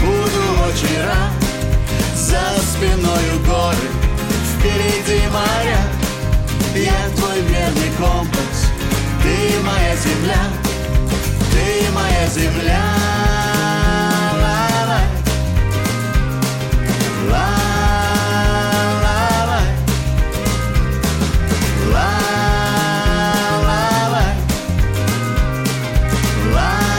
[0.00, 1.32] буду очень рад.
[2.14, 3.88] За спиною горы,
[4.54, 5.80] впереди моря.
[6.74, 8.49] Я твой верный компас,
[9.40, 10.42] ты моя земля
[11.50, 12.84] Ты моя земля
[14.42, 15.06] Ла-лай.
[26.52, 26.90] Ла-лай.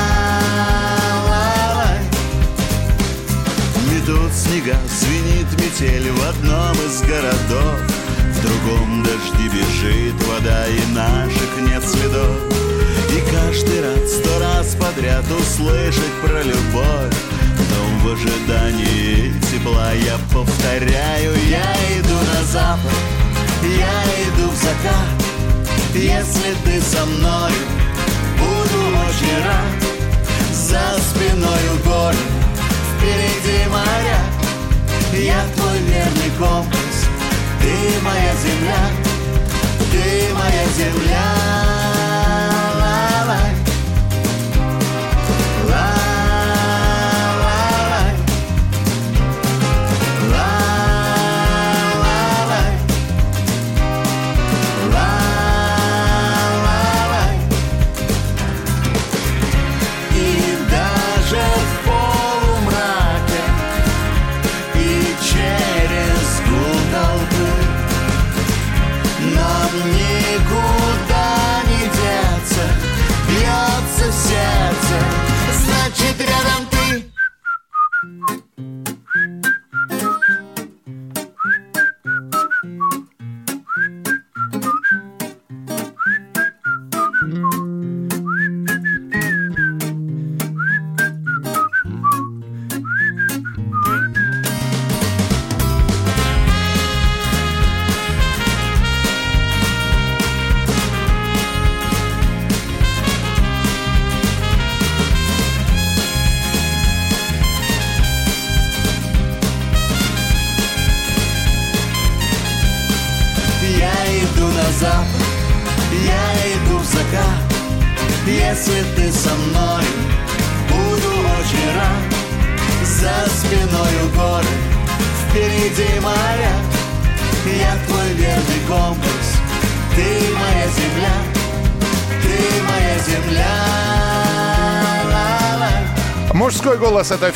[4.33, 7.90] Снега, звенит метель в одном из городов
[8.63, 12.37] Другом дожди бежит вода и наших нет следов.
[13.09, 17.13] И каждый раз, сто раз подряд услышать про любовь
[17.69, 22.91] Но в ожидании тепла я повторяю Я иду на запад,
[23.63, 25.21] я иду в закат.
[25.93, 27.51] Если ты со мной,
[28.37, 29.91] буду очень рад.
[30.53, 32.17] За спиною горы,
[32.97, 34.19] впереди моря
[35.13, 36.90] Я твой верный компас,
[37.61, 38.81] ты моя земля?
[39.91, 41.80] Ты моя земля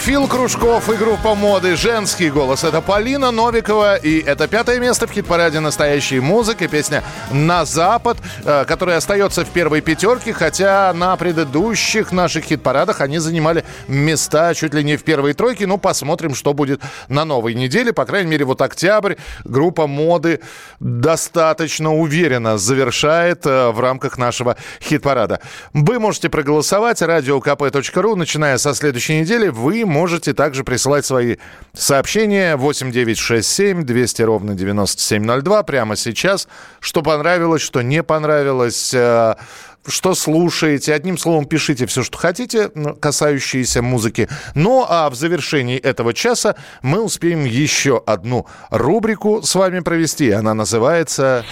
[0.06, 1.76] Фил Кружков и группа моды.
[1.76, 3.96] Женский голос– это Полина Новикова.
[3.96, 6.68] И это пятое место в хит-параде настоящей музыки.
[6.68, 13.18] Песня «На запад», э, которая остается в первой пятерке, хотя на предыдущих наших хит-парадах они
[13.18, 15.66] занимали места чуть ли не в первой тройке.
[15.66, 17.92] Ну, посмотрим, что будет на новой неделе.
[17.92, 20.40] По крайней мере, вот октябрь группа моды
[20.80, 25.40] достаточно уверенно завершает э, в рамках нашего хит-парада.
[25.74, 27.02] Вы можете проголосовать.
[27.02, 31.38] Радиокп.ру, начиная со следующей неделе вы можете также присылать свои
[31.74, 36.50] сообщения 8967 200 ровно 9702 прямо сейчас.
[36.82, 39.36] Что понравилось, что не понравилось, э,
[39.88, 40.94] что слушаете.
[40.94, 44.28] Одним словом, пишите все, что хотите, касающиеся музыки.
[44.54, 50.30] Ну, а в завершении этого часа мы успеем еще одну рубрику с вами провести.
[50.32, 51.46] Она называется...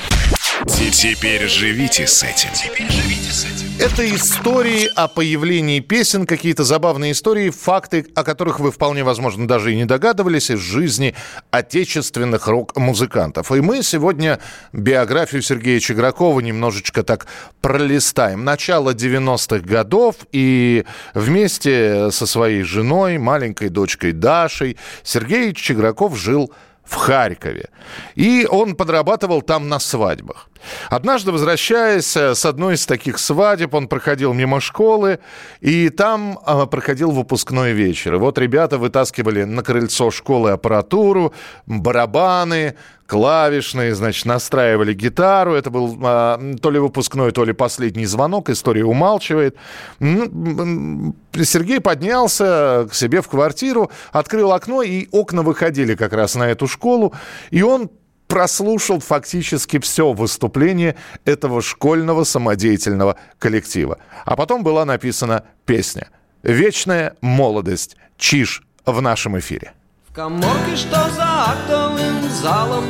[0.67, 2.49] Теперь живите с этим.
[2.53, 3.62] Теперь живите с этим.
[3.79, 9.73] Это истории о появлении песен, какие-то забавные истории, факты, о которых вы вполне возможно даже
[9.73, 11.15] и не догадывались из жизни
[11.49, 13.51] отечественных рок-музыкантов.
[13.51, 14.39] И мы сегодня
[14.73, 17.25] биографию Сергея Чегракова немножечко так
[17.61, 18.43] пролистаем.
[18.43, 26.53] Начало 90-х годов, и вместе со своей женой, маленькой дочкой Дашей, Сергей Чеграков жил
[26.83, 27.69] в Харькове.
[28.13, 30.47] И он подрабатывал там на свадьбах.
[30.89, 35.19] Однажды, возвращаясь э, с одной из таких свадеб, он проходил мимо школы,
[35.61, 38.15] и там э, проходил выпускной вечер.
[38.15, 41.33] И вот ребята вытаскивали на крыльцо школы аппаратуру,
[41.65, 42.75] барабаны,
[43.07, 45.53] клавишные, значит, настраивали гитару.
[45.53, 48.49] Это был э, то ли выпускной, то ли последний звонок.
[48.49, 49.55] История умалчивает.
[49.99, 56.67] Сергей поднялся к себе в квартиру, открыл окно, и окна выходили как раз на эту
[56.67, 57.13] школу.
[57.51, 57.89] И он
[58.33, 63.99] прослушал фактически все выступление этого школьного самодеятельного коллектива.
[64.25, 66.09] А потом была написана песня
[66.41, 67.95] «Вечная молодость.
[68.17, 69.73] Чиж» в нашем эфире.
[70.09, 72.85] В коморке, что за актовым залом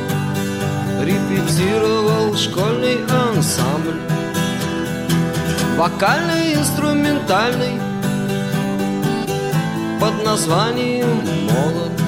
[1.02, 4.00] Репетировал школьный ансамбль
[5.76, 7.78] Вокальный, инструментальный
[10.00, 11.20] Под названием
[11.50, 12.03] «Молодость»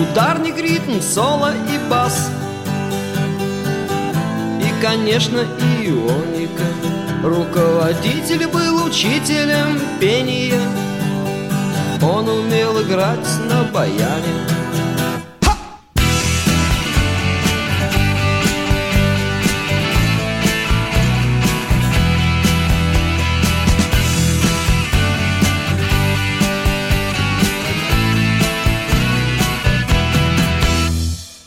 [0.00, 2.30] Ударник, ритм, соло и бас.
[4.60, 6.64] И, конечно, ионика
[7.22, 10.60] Руководитель был учителем пения.
[12.02, 14.65] Он умел играть на баяне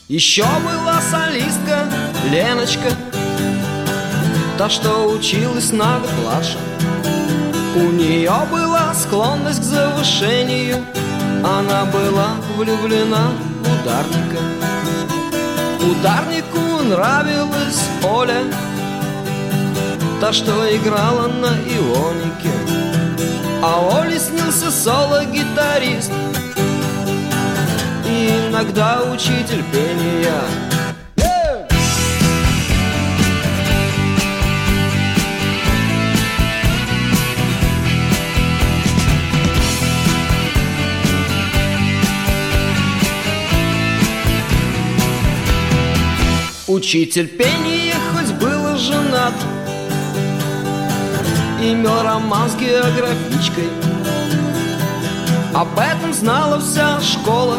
[0.10, 1.86] Еще была солистка
[2.32, 2.90] Леночка
[4.58, 6.58] Та, что училась на год младше
[7.76, 10.78] У нее была склонность к завышению
[11.46, 14.40] Она была влюблена в ударника.
[15.80, 18.42] Ударнику нравилась Оля
[20.20, 22.52] Та, что играла на ионике.
[23.62, 26.12] А Оле снился соло-гитарист
[28.28, 30.42] иногда учитель пения.
[46.68, 49.34] Учитель пения хоть был женат.
[51.62, 53.70] Имел роман с географичкой.
[55.54, 57.58] Об этом знала вся школа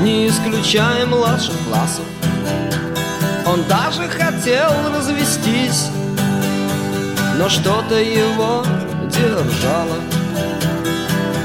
[0.00, 2.04] не исключая младших классов.
[3.46, 5.86] Он даже хотел развестись,
[7.36, 8.64] но что-то его
[9.10, 9.96] держало.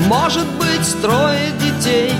[0.07, 2.13] Может быть, трое детей,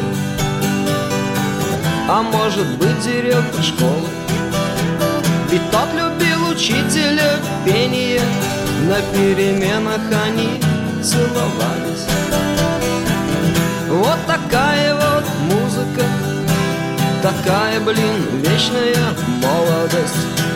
[2.09, 4.07] а может быть, директор школы.
[5.51, 8.21] И тот любил учителя пения,
[8.87, 10.59] на переменах они
[11.03, 12.07] целовались.
[13.89, 15.12] Вот такая вот
[17.23, 18.97] Такая, блин, вечная
[19.41, 20.52] молодость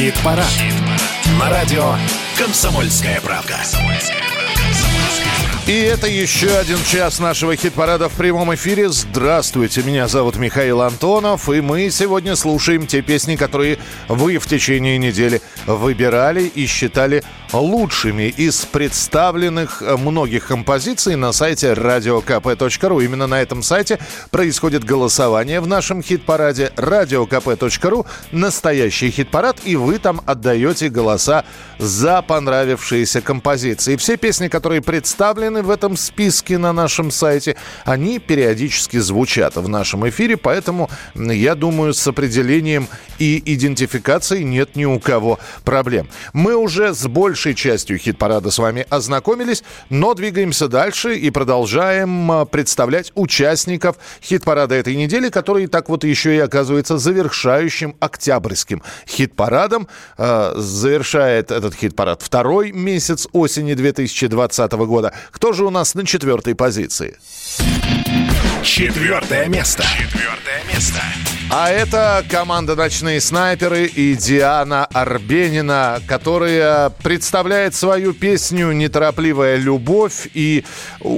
[0.00, 0.46] хит-парад.
[1.38, 1.94] На радио
[2.38, 3.58] «Комсомольская правда».
[5.66, 8.88] И это еще один час нашего хит-парада в прямом эфире.
[8.88, 13.78] Здравствуйте, меня зовут Михаил Антонов, и мы сегодня слушаем те песни, которые
[14.08, 17.22] вы в течение недели выбирали и считали
[17.52, 23.04] лучшими из представленных многих композиций на сайте radiokp.ru.
[23.04, 23.98] Именно на этом сайте
[24.30, 28.06] происходит голосование в нашем хит-параде radiokp.ru.
[28.32, 31.44] Настоящий хит-парад, и вы там отдаете голоса
[31.78, 33.96] за понравившиеся композиции.
[33.96, 40.08] Все песни, которые представлены в этом списке на нашем сайте, они периодически звучат в нашем
[40.08, 42.88] эфире, поэтому, я думаю, с определением
[43.18, 46.08] и идентификацией нет ни у кого проблем.
[46.32, 52.44] Мы уже с большей частью хит-парада с вами ознакомились, но двигаемся дальше и продолжаем а,
[52.44, 59.88] представлять участников хит-парада этой недели, который так вот еще и оказывается завершающим октябрьским хит-парадом.
[60.18, 65.12] Э, завершает этот хит-парад второй месяц осени 2020 года.
[65.30, 67.16] Кто же у нас на четвертой позиции?
[68.62, 69.84] Четвертое место.
[69.98, 71.00] Четвертое место.
[71.50, 80.28] А это команда «Ночные снайперы» и Диана Арбенина, которая представляет свою песню «Неторопливая любовь».
[80.34, 80.64] И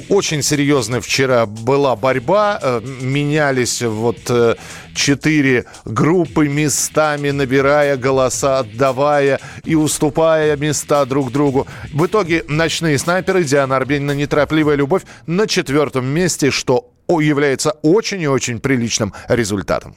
[0.09, 2.59] очень серьезно вчера была борьба.
[2.63, 4.55] Э, менялись вот э,
[4.95, 11.67] четыре группы местами, набирая голоса, отдавая и уступая места друг другу.
[11.93, 18.29] В итоге «Ночные снайперы» Диана Арбенина «Неторопливая любовь» на четвертом месте, что является очень и
[18.29, 19.97] очень приличным результатом.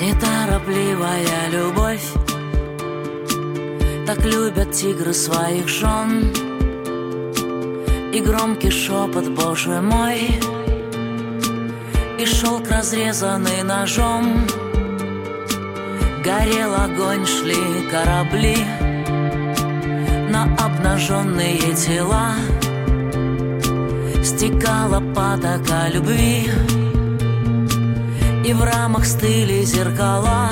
[0.00, 2.12] Неторопливая любовь.
[4.06, 6.32] Так любят тигры своих жен.
[8.12, 10.40] И громкий шепот, боже мой.
[12.18, 14.46] И шелк, разрезанный ножом.
[16.24, 18.56] Горел огонь, шли корабли.
[20.30, 22.34] На обнаженные тела
[24.28, 26.50] Стекала потока любви.
[28.44, 30.50] И в рамах стыли зеркала.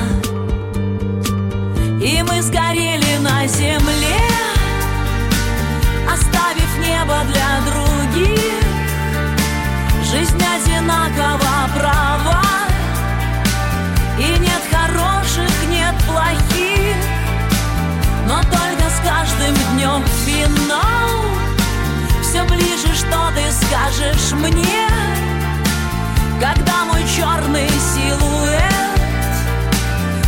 [2.03, 4.20] И мы сгорели на земле
[6.11, 7.86] Оставив небо для других
[24.37, 24.87] мне
[26.41, 29.01] когда мой черный силуэт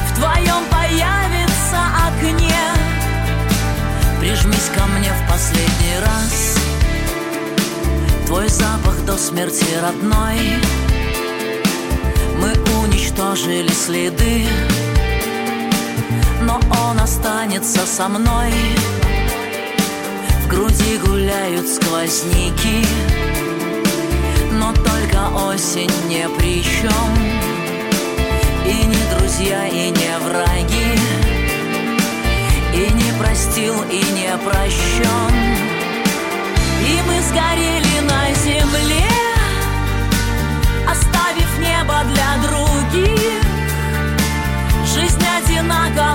[0.09, 2.55] В твоем появится окне.
[4.19, 6.57] Прижмись ко мне в последний раз.
[8.27, 10.39] Твой запах до смерти родной.
[12.41, 12.53] Мы
[12.83, 14.47] уничтожили следы
[16.43, 18.53] Но он останется со мной.
[20.45, 22.87] В груди гуляют сквозняки
[25.29, 27.15] осень не при чем
[28.67, 30.99] И не друзья, и не враги.
[32.75, 35.35] И не простил, и не прощен
[36.87, 39.09] И мы сгорели на земле
[40.91, 43.43] Оставив небо для других.
[44.95, 46.08] Жизнь одинакова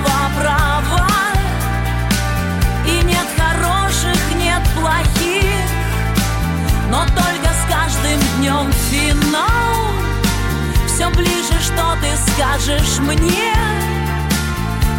[8.14, 9.94] каждым днем финал.
[10.88, 13.54] Все ближе, что ты скажешь мне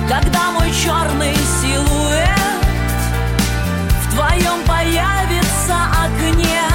[0.09, 2.29] Когда мой черный силуэт
[4.03, 6.74] В твоем появится окне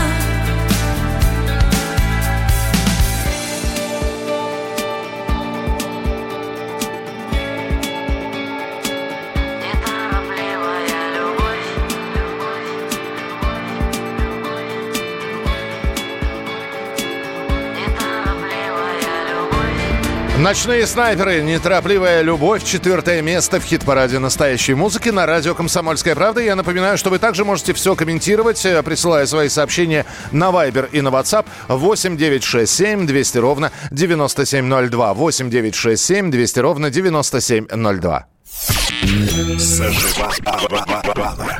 [20.40, 26.40] Ночные снайперы, неторопливая любовь, четвертое место в хит-параде настоящей музыки на радио «Комсомольская правда».
[26.40, 31.02] Я напоминаю, что вы также можете все комментировать, э, присылая свои сообщения на Viber и
[31.02, 35.14] на WhatsApp 8 967 200 ровно 9702.
[35.14, 38.26] 8 967 200 ровно 9702.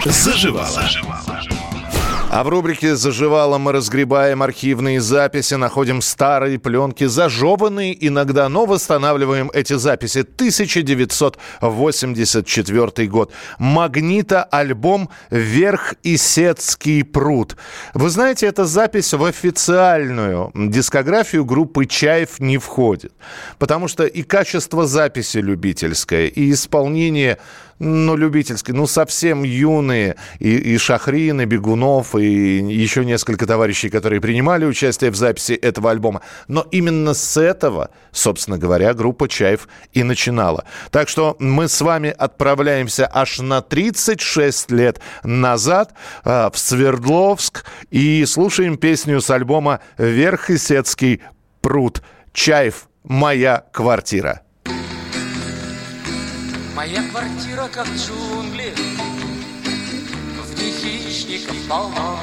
[0.06, 0.72] Заживала.
[0.72, 1.59] Заживала.
[2.32, 9.50] А в рубрике «Заживало» мы разгребаем архивные записи, находим старые пленки, зажеванные иногда, но восстанавливаем
[9.52, 10.20] эти записи.
[10.20, 13.34] 1984 год.
[13.58, 17.58] Магнита-альбом «Верх Исетский пруд».
[17.96, 23.12] Вы знаете, эта запись в официальную дискографию группы «Чаев» не входит.
[23.58, 27.40] Потому что и качество записи любительское, и исполнение
[27.80, 34.20] ну, любительские, ну, совсем юные, и, и Шахрин, и Бегунов, и еще несколько товарищей, которые
[34.20, 36.22] принимали участие в записи этого альбома.
[36.48, 40.66] Но именно с этого, собственно говоря, группа «Чаев» и начинала.
[40.92, 45.94] Так что мы с вами отправляемся аж на 36 лет назад
[46.26, 51.22] э, в Свердловск и слушаем песню с альбома «Верхесецкий
[51.62, 52.02] пруд».
[52.34, 52.88] «Чаев.
[53.04, 54.42] Моя квартира».
[56.80, 58.74] Моя квартира как джунгли,
[60.42, 62.18] в них хищников полно.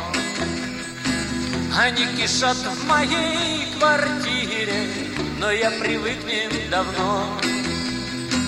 [1.78, 4.88] Они кишат в моей квартире,
[5.38, 7.38] но я привык к ним давно.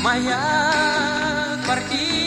[0.01, 2.18] Моя квартира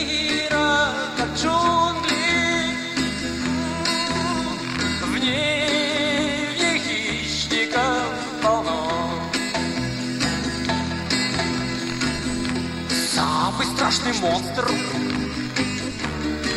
[13.91, 14.71] страшный монстр.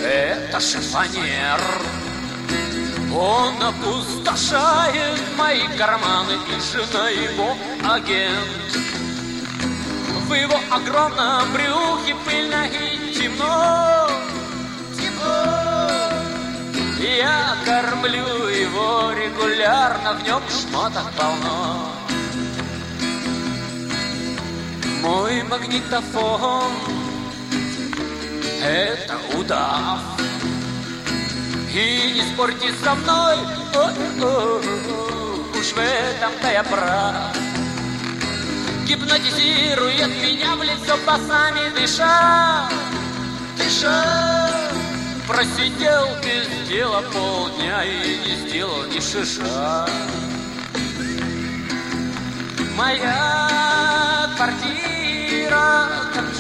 [0.05, 1.61] Это шифонер.
[3.17, 7.57] Он опустошает мои карманы И жена его
[7.89, 8.79] агент.
[10.29, 14.09] В его огромном брюхе пыльно и темно.
[17.01, 21.91] Я кормлю его регулярно В нем шмоток полно.
[25.03, 27.04] Мой магнитофон
[28.63, 30.01] Это удав.
[31.73, 33.37] И не спорьте со мной.
[33.75, 34.61] О-о-о,
[35.59, 37.37] Уж в этом-то я прав.
[38.87, 42.69] Гипнотизирует меня в лицо басами дыша.
[43.57, 44.51] Дыша.
[45.27, 49.89] Просидел без дела полдня И не сделал ни шиша.
[52.77, 56.35] Моя квартира как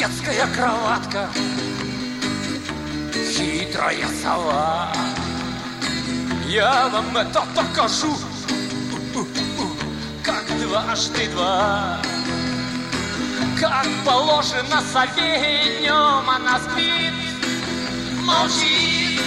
[0.00, 1.28] детская кроватка
[3.12, 4.90] Хитрая сова
[6.46, 8.16] Я вам это покажу
[10.24, 12.00] Как дважды два
[13.60, 17.12] как положено сове днем она спит,
[18.24, 19.20] молчит.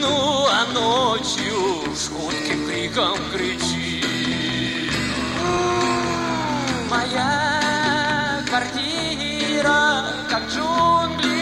[0.00, 4.06] Ну, а ночью жутким криком кричит.
[6.88, 9.11] Моя квартира,
[9.62, 11.32] как джунгли.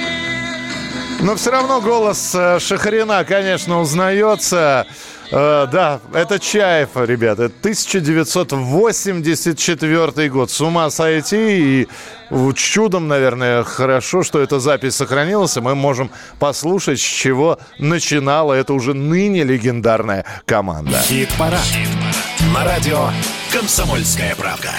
[1.20, 4.86] Но все равно голос э, Шахарина, конечно, узнается.
[5.30, 7.46] Э, да, это Чаев, ребята.
[7.46, 10.50] 1984 год.
[10.50, 11.82] С ума сойти.
[11.82, 11.88] И
[12.54, 15.56] чудом, наверное, хорошо, что эта запись сохранилась.
[15.56, 20.98] И мы можем послушать, с чего начинала эта уже ныне легендарная команда.
[21.02, 21.60] Хит-парад.
[22.54, 23.10] На радио
[23.52, 24.70] «Комсомольская правка».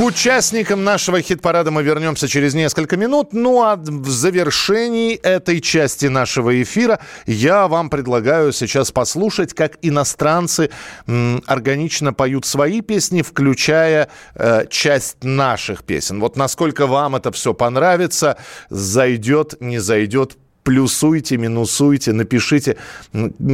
[0.00, 3.34] Участникам нашего хит-парада мы вернемся через несколько минут.
[3.34, 10.70] Ну а в завершении этой части нашего эфира я вам предлагаю сейчас послушать, как иностранцы
[11.46, 16.18] органично поют свои песни, включая э, часть наших песен.
[16.18, 18.38] Вот насколько вам это все понравится,
[18.70, 22.78] зайдет, не зайдет, плюсуйте, минусуйте, напишите,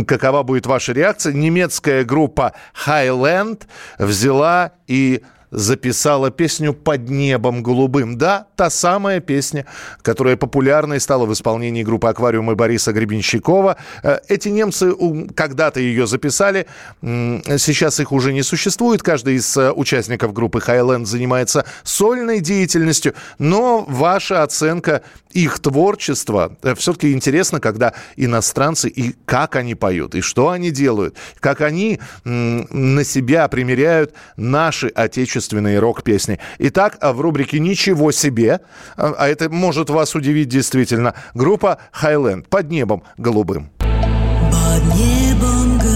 [0.06, 1.32] какова будет ваша реакция.
[1.32, 2.52] Немецкая группа
[2.86, 3.62] Highland
[3.98, 8.18] взяла и записала песню «Под небом голубым».
[8.18, 9.66] Да, та самая песня,
[10.02, 13.76] которая популярной стала в исполнении группы «Аквариум» и Бориса Гребенщикова.
[14.02, 14.92] Э, эти немцы
[15.34, 16.66] когда-то ее записали,
[17.02, 19.02] сейчас их уже не существует.
[19.02, 26.74] Каждый из э, участников группы «Хайленд» занимается сольной деятельностью, но ваша оценка их творчества э,
[26.74, 33.04] все-таки интересно, когда иностранцы и как они поют, и что они делают, как они на
[33.04, 36.38] себя примеряют наши отечественные отечественные рок-песни.
[36.58, 38.60] Итак, в рубрике «Ничего себе»,
[38.96, 43.70] а это может вас удивить действительно, группа «Хайленд» «Под небом голубым».
[43.78, 45.95] Под небом голубой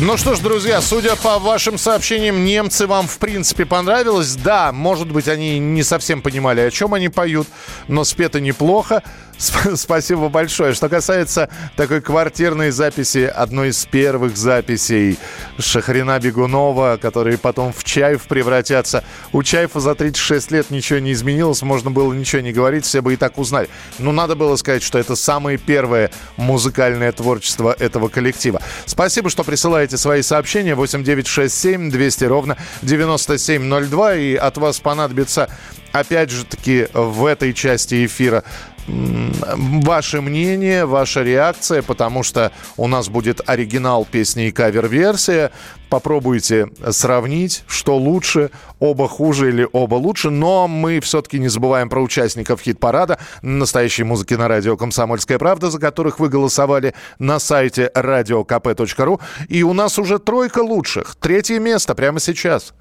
[0.00, 4.34] Ну что ж, друзья, судя по вашим сообщениям, немцы вам в принципе понравилось.
[4.34, 7.46] Да, может быть, они не совсем понимали, о чем они поют,
[7.86, 9.04] но спето неплохо.
[9.38, 10.74] Сп- Спасибо большое.
[10.74, 15.18] Что касается такой квартирной записи, одной из первых записей
[15.58, 19.02] Шахрина Бегунова, которые потом в Чаев превратятся.
[19.32, 23.14] У Чаева за 36 лет ничего не изменилось, можно было ничего не говорить, все бы
[23.14, 23.68] и так узнали.
[23.98, 28.60] Но надо было сказать, что это самое первое музыкальное творчество этого коллектива.
[28.86, 30.74] Спасибо, что присылаете свои сообщения.
[30.74, 34.14] 8967 200 ровно 9702.
[34.14, 35.48] И от вас понадобится,
[35.92, 38.44] опять же таки, в этой части эфира
[38.86, 45.50] ваше мнение, ваша реакция, потому что у нас будет оригинал песни и кавер-версия.
[45.88, 50.30] Попробуйте сравнить, что лучше, оба хуже или оба лучше.
[50.30, 55.78] Но мы все-таки не забываем про участников хит-парада настоящей музыки на радио «Комсомольская правда», за
[55.78, 59.20] которых вы голосовали на сайте radiokp.ru.
[59.48, 61.14] И у нас уже тройка лучших.
[61.20, 62.74] Третье место прямо сейчас.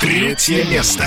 [0.00, 1.04] Третье место.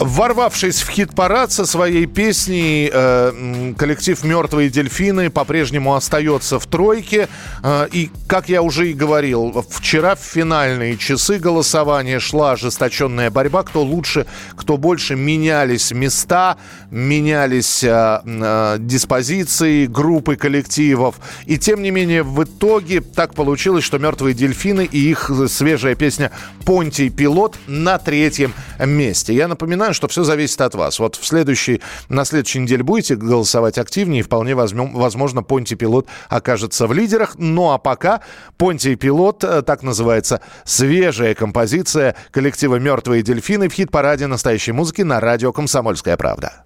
[0.00, 7.28] Ворвавшись в хит-парад со своей песней, э, коллектив «Мертвые дельфины» по-прежнему остается в тройке.
[7.62, 13.62] Э, и, как я уже и говорил, вчера в финальные часы голосования шла ожесточенная борьба.
[13.62, 14.24] Кто лучше,
[14.56, 15.16] кто больше.
[15.16, 16.56] Менялись места,
[16.90, 21.16] менялись э, э, диспозиции, группы коллективов.
[21.44, 26.30] И, тем не менее, в итоге так получилось, что «Мертвые дельфины» и их свежая песня
[26.64, 29.34] «Понтий пилот» на третьем месте.
[29.34, 30.98] Я напоминаю, что все зависит от вас.
[30.98, 36.06] Вот в следующий, на следующей неделе будете голосовать активнее, и вполне возьмем, возможно, Понти Пилот
[36.28, 37.34] окажется в лидерах.
[37.38, 38.20] Ну а пока
[38.56, 45.20] Понти Пилот, э, так называется свежая композиция коллектива «Мертвые дельфины» в хит-параде настоящей музыки на
[45.20, 46.64] радио «Комсомольская правда».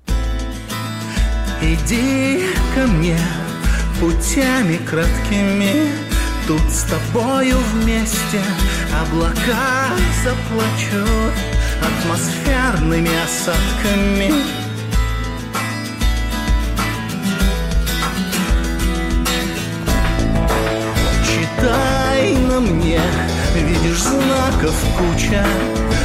[1.63, 2.43] Иди
[2.75, 3.19] ко мне
[4.01, 6.15] путями краткими
[6.47, 8.43] Тут с тобою вместе
[8.93, 9.89] облака
[10.23, 11.54] заплачут
[11.85, 14.33] Атмосферными осадками.
[21.25, 23.01] Читай на мне,
[23.55, 25.45] видишь знаков куча.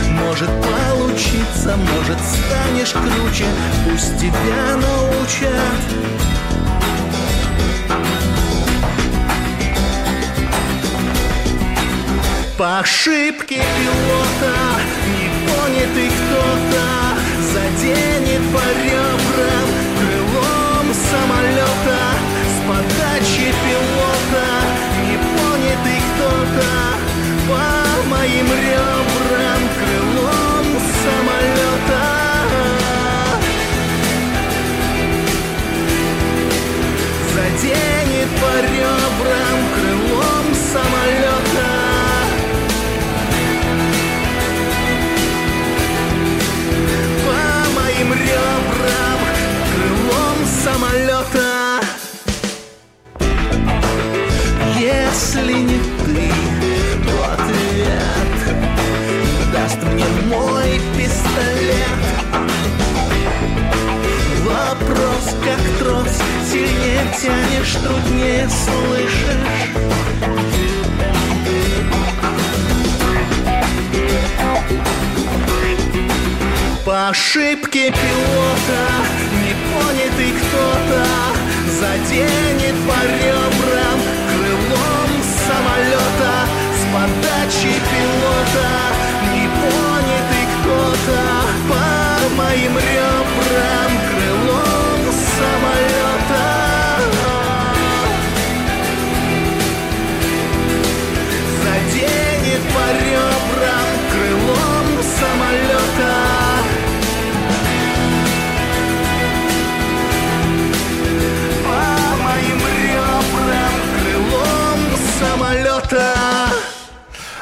[0.09, 3.45] Может получиться, может станешь круче.
[3.85, 6.09] Пусть тебя научат.
[12.57, 14.53] По ошибке пилота
[15.69, 16.85] непонятый кто-то
[17.53, 19.67] Заденет по ребрам
[19.99, 22.01] крылом самолета.
[22.45, 24.47] С подачи пилота
[25.07, 26.71] непонятый кто-то
[27.47, 30.67] По моим ребрам крылом
[31.03, 32.05] самолета.
[37.33, 41.18] Заденет по ребрам крылом самолета
[60.29, 61.99] мой пистолет.
[64.45, 66.17] Вопрос как трос
[66.51, 69.39] Сильнее тянешь, труднее слышишь.
[76.85, 78.81] По ошибке пилота
[79.45, 81.05] Непонятый кто-то
[81.79, 85.11] Заденет по ребрам Крылом
[85.47, 89.08] самолета С подачи пилота
[92.39, 95.03] моим ребрам Крылом
[95.35, 96.47] самолета.
[101.63, 104.87] Заденет по ребрам Крылом
[105.19, 106.28] самолета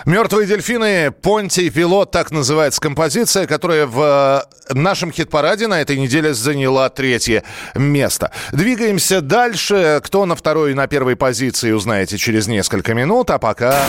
[0.08, 6.34] «Мертвые дельфины», «Понтий пилот», так называется композиция, которая в э, нашем хит-параде на этой неделе
[6.34, 7.44] заняла третье
[7.76, 8.32] место.
[8.54, 10.00] Двигаемся дальше.
[10.02, 13.88] Кто на второй и на первой позиции, узнаете через несколько минут, а пока...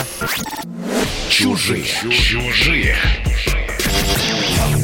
[1.29, 1.85] Чужие.
[2.11, 2.97] Чужие.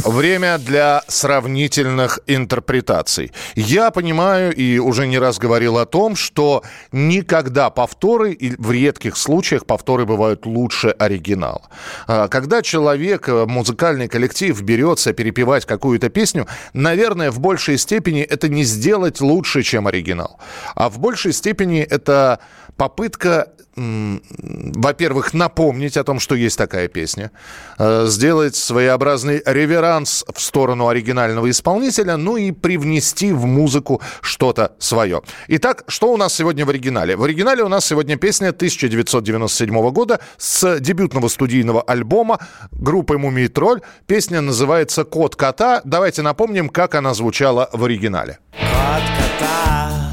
[0.06, 3.32] Время для сравнительных интерпретаций.
[3.56, 9.18] Я понимаю и уже не раз говорил о том, что никогда повторы, и в редких
[9.18, 11.64] случаях повторы бывают лучше оригинала.
[12.08, 18.48] А, Когда человек, э, музыкальный коллектив берется перепевать какую-то песню, наверное, в большей степени это
[18.48, 20.40] не сделать лучше, чем оригинал.
[20.76, 22.40] А в большей степени это
[22.78, 27.32] попытка, во-первых, напомнить о том, что есть такая песня,
[27.78, 35.22] э, сделать своеобразный реверанс в сторону оригинального исполнителя, ну и привнести в музыку что-то свое.
[35.50, 37.18] Итак, что у нас сегодня в оригинале?
[37.18, 42.40] В оригинале у нас сегодня песня 1997 года с дебютного студийного альбома
[42.72, 43.82] группы «Мумий Тролль».
[44.08, 45.82] Песня называется «Кот кота».
[45.84, 48.40] Давайте напомним, как она звучала в оригинале.
[48.52, 50.12] Кот кота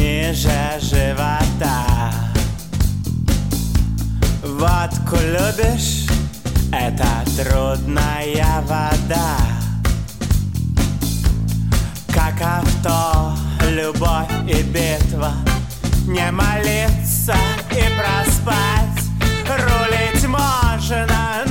[0.00, 0.50] ниже
[0.80, 1.09] живота
[5.10, 6.06] Водку любишь?
[6.72, 7.06] Это
[7.36, 9.38] трудная вода
[12.14, 13.34] Как авто,
[13.70, 15.32] любовь и битва
[16.06, 17.34] Не молиться
[17.72, 19.04] и проспать
[19.48, 21.44] Рулить можно,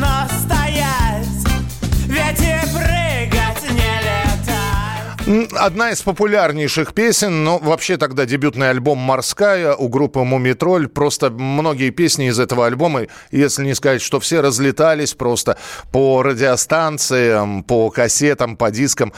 [5.29, 10.87] Одна из популярнейших песен, но вообще тогда дебютный альбом «Морская» у группы «Мумитроль».
[10.87, 15.59] Просто многие песни из этого альбома, если не сказать, что все разлетались просто
[15.91, 19.13] по радиостанциям, по кассетам, по дискам,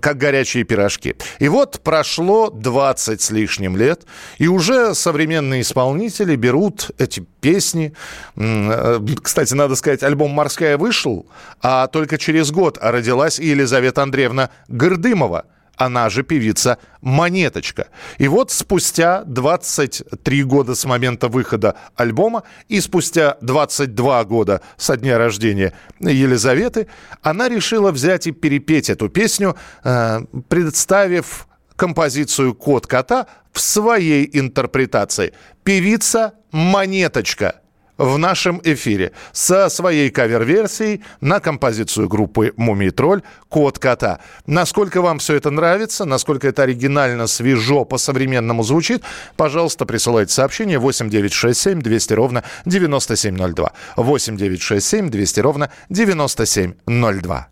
[0.00, 1.16] как горячие пирожки.
[1.38, 4.06] И вот прошло 20 с лишним лет,
[4.38, 7.92] и уже современные исполнители берут эти песни.
[8.36, 11.26] Э, Кстати, надо сказать, альбом «Морская» вышел,
[11.60, 15.41] а только через год родилась Елизавета Андреевна Гордымова
[15.76, 17.88] она же певица Монеточка.
[18.18, 25.18] И вот спустя 23 года с момента выхода альбома и спустя 22 года со дня
[25.18, 26.88] рождения Елизаветы,
[27.22, 31.46] она решила взять и перепеть эту песню, э, представив
[31.76, 35.32] композицию «Кот кота» в своей интерпретации.
[35.64, 37.61] Певица Монеточка
[37.98, 44.20] в нашем эфире со своей кавер-версией на композицию группы «Мумий Тролль» «Кот кота».
[44.46, 49.02] Насколько вам все это нравится, насколько это оригинально, свежо, по-современному звучит,
[49.36, 53.72] пожалуйста, присылайте сообщение 8967 200 ровно 9702.
[53.96, 57.48] 8967 200 ровно 9702.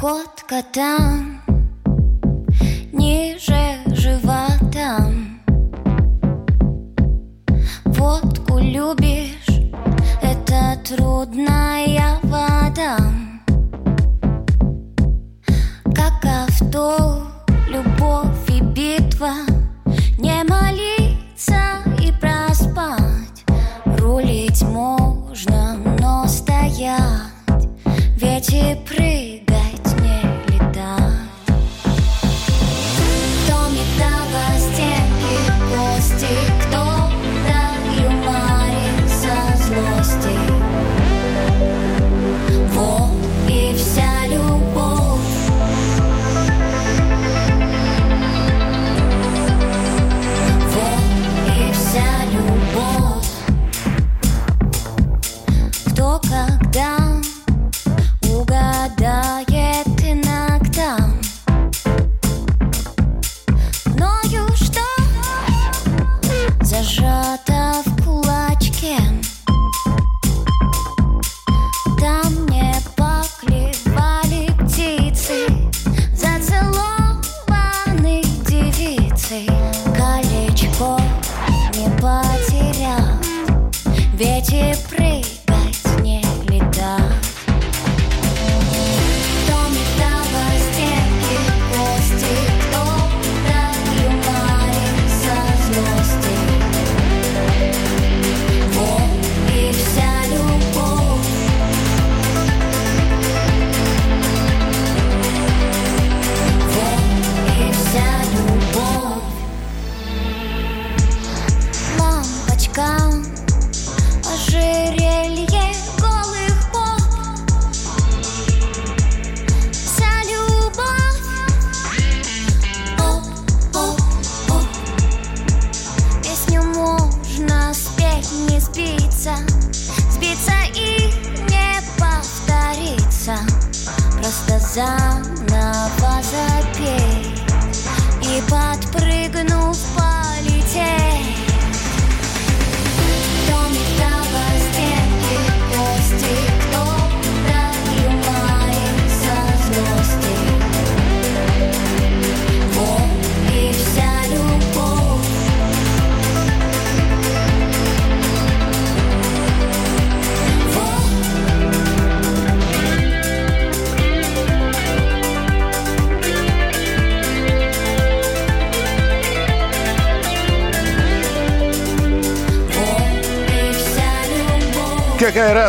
[0.00, 1.40] Кот котам
[2.92, 3.71] ниже
[8.02, 9.46] Водку любишь,
[10.20, 12.98] это трудная вода.
[15.94, 17.22] Как авто,
[17.68, 19.34] любовь и битва.
[20.18, 23.44] Не молиться и проспать.
[23.84, 27.68] Рулить можно, но стоять.
[28.16, 29.31] Ведь и прыгать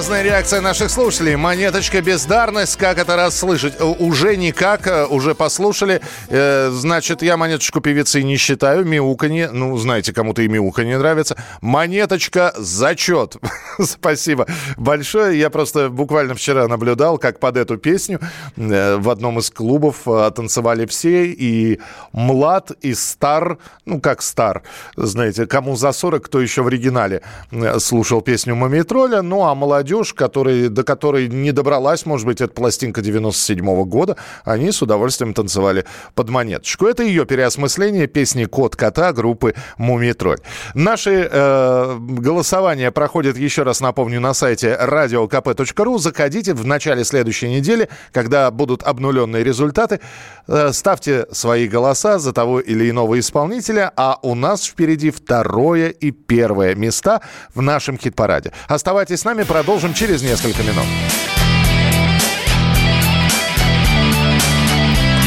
[0.03, 1.37] разная реакция наших слушателей.
[1.37, 3.75] Монеточка бездарность, как это раз слышать?
[3.79, 6.01] Э, Уже никак, э, уже послушали.
[6.27, 8.83] Э, значит, я монеточку певицы не считаю.
[8.83, 11.37] Мяуканье, ну, знаете, кому-то и мяуканье нравится.
[11.61, 13.37] Монеточка зачет.
[14.03, 15.39] Спасибо большое.
[15.39, 18.19] Я просто буквально вчера наблюдал, как под эту песню
[18.55, 21.25] э, в одном из клубов э, танцевали все.
[21.25, 21.79] И
[22.11, 24.63] млад, и стар, ну, как стар,
[24.95, 27.21] знаете, кому за 40, кто еще в оригинале
[27.51, 29.21] э, слушал песню «Мумитроля».
[29.21, 34.71] Ну, а молодежь, который, до которой не добралась, может быть, эта пластинка 97 года, они
[34.71, 36.85] с удовольствием танцевали под монеточку.
[36.85, 40.39] Это ее переосмысление песни «Кот кота» группы «Мумитроль».
[40.73, 45.99] Наши э, голосования проходят, еще раз напомню, на сайте radiokp.ru.
[45.99, 49.99] Заходите в начале следующей недели, когда будут обнуленные результаты.
[50.47, 56.11] Э, ставьте свои голоса за того или иного исполнителя, а у нас впереди второе и
[56.11, 57.21] первое места
[57.53, 58.51] в нашем хит-параде.
[58.67, 60.85] Оставайтесь с нами, продолжим через несколько минут.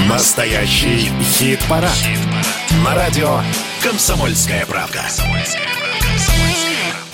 [0.09, 1.90] Настоящий хит-парад.
[2.84, 3.40] На радио
[3.82, 5.03] «Комсомольская правда».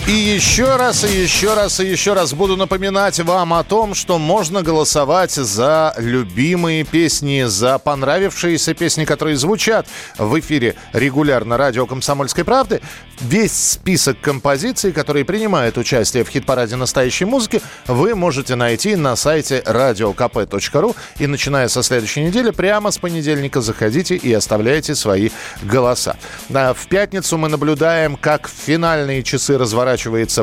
[0.09, 4.18] И еще раз, и еще раз, и еще раз буду напоминать вам о том, что
[4.18, 9.86] можно голосовать за любимые песни, за понравившиеся песни, которые звучат
[10.18, 12.80] в эфире регулярно радио «Комсомольской правды».
[13.20, 19.62] Весь список композиций, которые принимают участие в хит-параде настоящей музыки, вы можете найти на сайте
[19.64, 20.96] radiokp.ru.
[21.20, 25.30] И начиная со следующей недели, прямо с понедельника заходите и оставляйте свои
[25.62, 26.16] голоса.
[26.53, 29.92] А В пятницу мы наблюдаем, как в финальные часы разворачиваются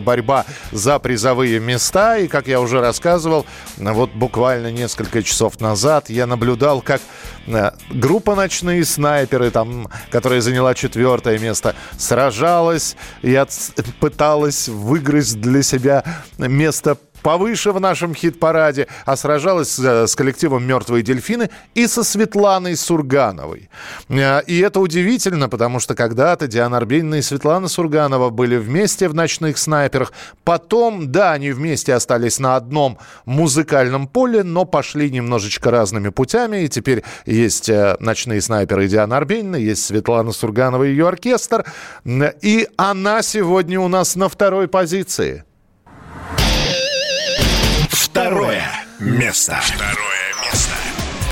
[0.02, 2.18] борьба за призовые места.
[2.18, 3.46] И, как я уже рассказывал,
[3.78, 7.02] вот буквально несколько часов назад я наблюдал, как
[7.48, 15.64] э, группа «Ночные снайперы», там, которая заняла четвертое место, сражалась и отс- пыталась выиграть для
[15.64, 16.04] себя
[16.38, 22.76] место повыше в нашем хит-параде, а сражалась э, с коллективом «Мертвые дельфины» и со Светланой
[22.76, 23.70] Сургановой.
[24.10, 29.14] Э, И это удивительно, потому что когда-то Диана Арбенина и Светлана Сурганова были вместе в
[29.14, 30.14] «Ночных снайперах».
[30.44, 36.64] Потом, да, они вместе остались на одном музыкальном поле, но пошли немножечко разными путями.
[36.64, 41.66] И теперь есть э, «Ночные снайперы» и Диана Арбенина, есть Светлана Сурганова и ее оркестр.
[42.42, 45.44] И она сегодня у нас на второй позиции.
[48.12, 48.64] Второе
[49.00, 49.60] место.
[49.62, 50.72] Второе место.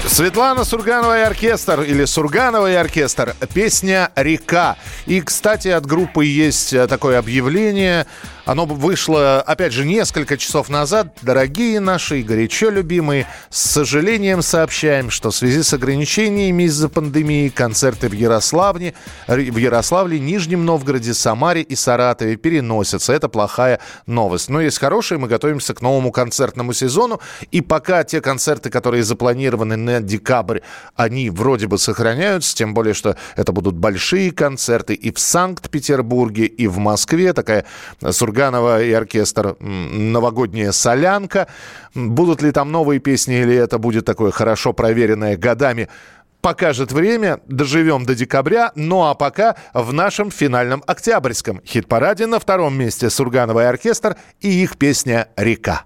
[0.08, 4.78] Светлана Сурганова и оркестр, или Сурганова и оркестр, песня «Река».
[5.06, 8.06] И, кстати, от группы есть э, такое объявление.
[8.48, 11.18] Оно вышло, опять же, несколько часов назад.
[11.22, 17.50] Дорогие наши и горячо любимые, с сожалением сообщаем, что в связи с ограничениями из-за пандемии
[17.50, 18.94] концерты в Ярославне,
[19.28, 23.12] в Ярославле, Нижнем Новгороде, Самаре и Саратове переносятся.
[23.12, 24.48] Это плохая новость.
[24.48, 27.20] Но есть хорошая, мы готовимся к новому концертному сезону.
[27.52, 30.62] И пока те концерты, которые запланированы на декабрь,
[30.96, 36.68] они вроде бы сохраняются, тем более, что это будут большие концерты и в Санкт-Петербурге, и
[36.68, 37.34] в Москве.
[37.34, 37.66] Такая
[38.38, 41.48] Сурганова и оркестр «Новогодняя солянка».
[41.96, 45.90] Будут ли там новые песни, или это будет такое хорошо проверенное годами
[46.40, 48.72] покажет время, доживем до декабря.
[48.76, 54.50] Ну а пока в нашем финальном октябрьском хит-параде на втором месте Сурганова и оркестр и
[54.50, 55.86] их песня «Река».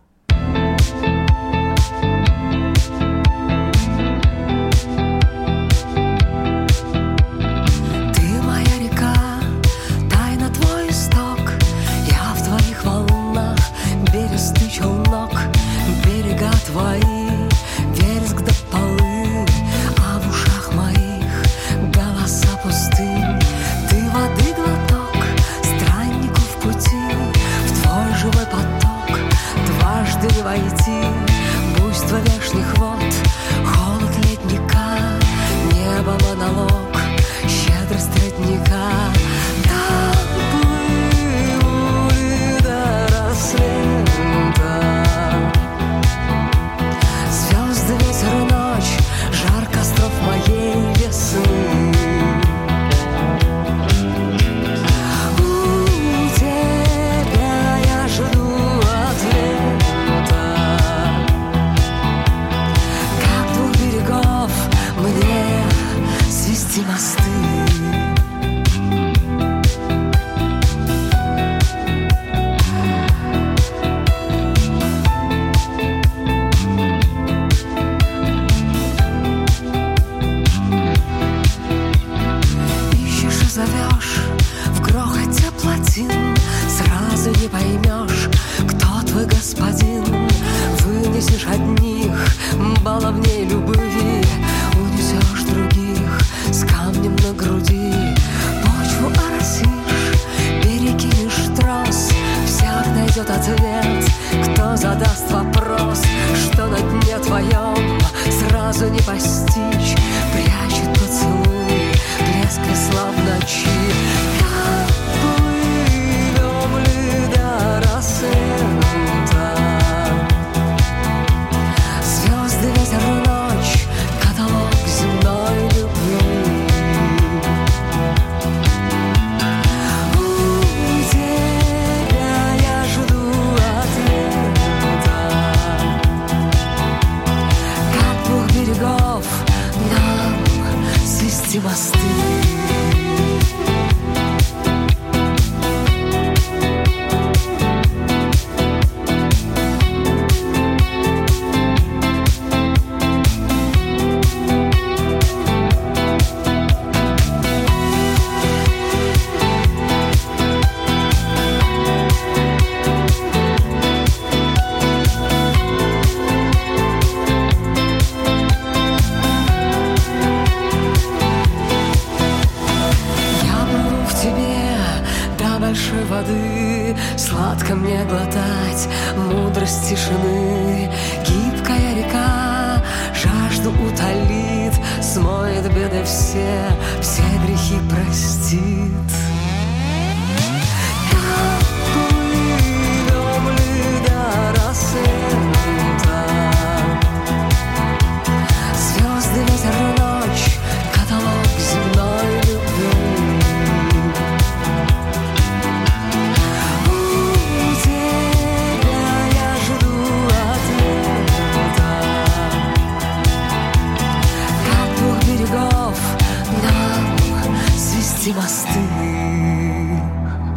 [177.18, 180.90] Сладко мне глотать мудрость тишины.
[181.26, 182.84] Гибкая река
[183.14, 186.62] жажду утолит Смоет беды все,
[187.02, 189.11] все грехи простит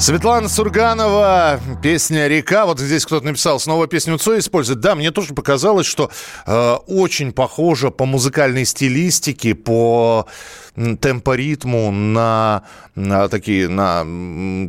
[0.05, 2.67] Светлана Сурганова, песня «Река».
[2.67, 4.81] Вот здесь кто-то написал, снова песню Цоя использует.
[4.81, 6.11] Да, мне тоже показалось, что
[6.45, 10.27] э, очень похоже по музыкальной стилистике, по
[11.01, 12.65] темпоритму на,
[12.97, 14.03] на такие, на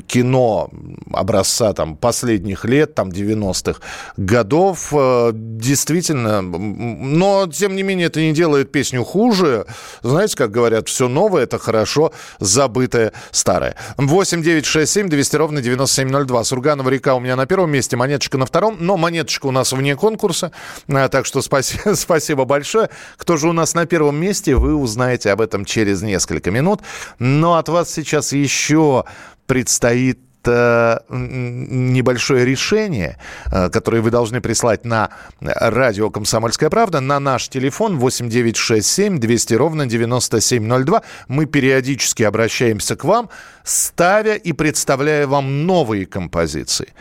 [0.07, 0.69] кино
[1.11, 3.81] образца там последних лет, там 90-х
[4.15, 4.93] годов.
[4.93, 9.65] Э, действительно, но тем не менее это не делает песню хуже.
[10.01, 13.75] Знаете, как говорят, все новое– это хорошо забытое старое.
[13.97, 16.43] 8 9 6 7 200 ровно 9702.
[16.43, 19.95] Сурганова река у меня на первом месте, монеточка на втором, но монеточка у нас вне
[19.95, 20.51] конкурса,
[20.87, 22.89] А, так что спасибо, спасибо большое.
[23.17, 26.81] Кто же у нас на первом месте, вы узнаете об этом через несколько минут.
[27.19, 29.05] Но от вас сейчас еще
[29.47, 33.17] предстоит э, м, небольшое решение,
[33.51, 35.09] э, которое вы должны прислать на
[35.41, 41.01] радио «Комсомольская правда», на наш телефон 8967 200 ровно 9702.
[41.27, 43.29] Мы периодически обращаемся к вам,
[43.63, 46.93] ставя и представляя вам новые композиции.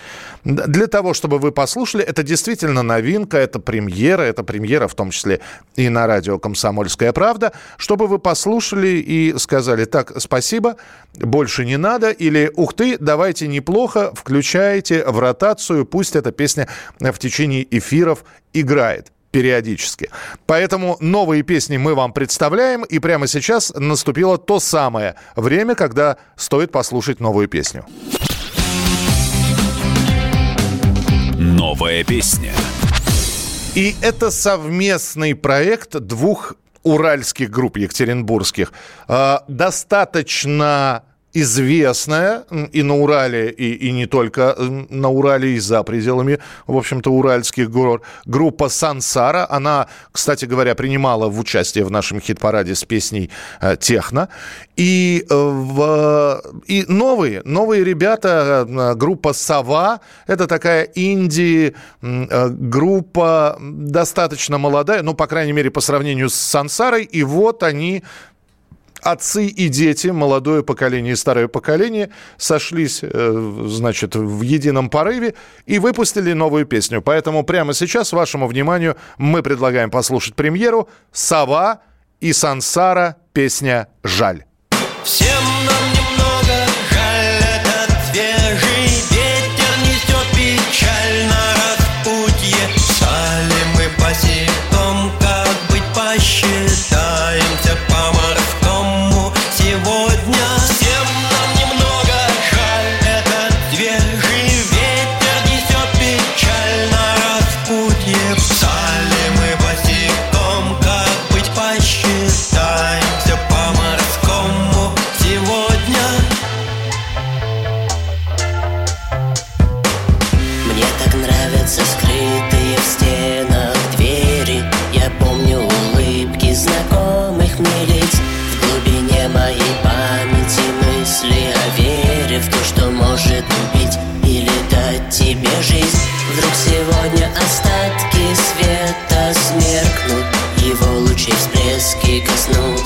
[0.44, 5.40] Для того, чтобы вы послушали, это действительно новинка, это премьера, это премьера в том числе
[5.74, 10.76] и на радио «Комсомольская правда», чтобы вы послушали и сказали, так, спасибо,
[11.14, 16.68] больше не надо, или, ух ты, давайте неплохо, включайте в ротацию, пусть эта песня
[17.00, 20.10] в течение эфиров играет периодически.
[20.46, 26.70] Поэтому новые песни мы вам представляем, и прямо сейчас наступило то самое время, когда стоит
[26.70, 27.84] послушать новую песню.
[31.64, 32.52] Новая песня.
[33.74, 38.70] И это совместный проект двух уральских групп екатеринбургских.
[39.08, 41.04] А, Достаточно
[41.34, 44.54] известная и на Урале, и, и не только
[44.88, 48.02] на Урале, и за пределами, в общем-то, уральских гор.
[48.24, 49.46] Группа «Сансара».
[49.50, 53.30] Она, кстати говоря, принимала в участие в нашем хит-параде с песней
[53.60, 54.28] э, «Техно».
[54.76, 60.00] И, э, в, и новые, новые ребята, э, группа «Сова».
[60.28, 66.34] Это такая инди м, э, группа достаточно молодая, ну, по крайней мере, по сравнению с
[66.34, 67.02] «Сансарой».
[67.04, 68.04] И вот они
[69.04, 75.34] отцы и дети, молодое поколение и старое поколение, сошлись, э, значит, в едином порыве
[75.66, 77.02] и выпустили новую песню.
[77.02, 81.82] Поэтому прямо сейчас вашему вниманию мы предлагаем послушать премьеру «Сова»
[82.20, 84.44] и «Сансара» песня «Жаль».
[85.04, 85.43] Всем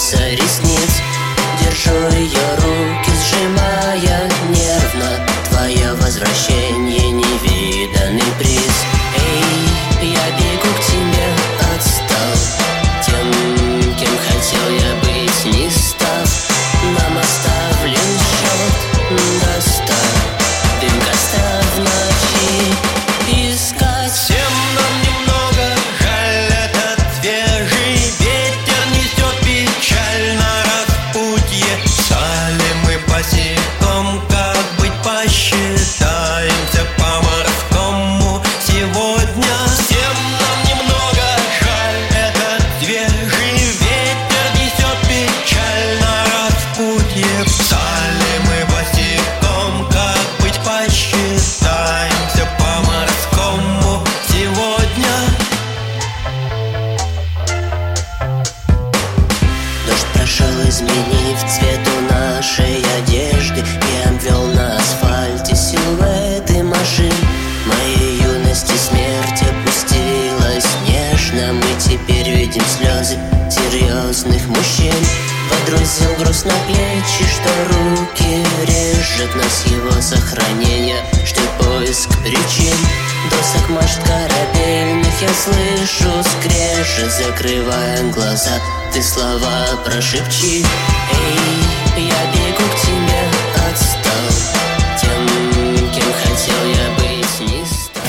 [0.08, 0.37] say
[79.18, 82.76] держит нас его сохранение Что поиск причин.
[83.30, 88.60] Досок может корабельных Я слышу скрежет Закрывая глаза.
[88.92, 90.64] Ты слова прошепчи.
[91.96, 93.22] Эй, я бегу к тебе
[93.70, 94.30] Отстал
[95.00, 95.26] Тем,
[95.92, 98.02] кем хотел я быть Не стал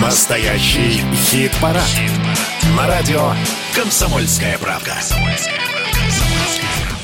[0.00, 2.19] Настоящий хит-парад.
[2.80, 3.32] На радио
[3.76, 4.94] «Комсомольская правка».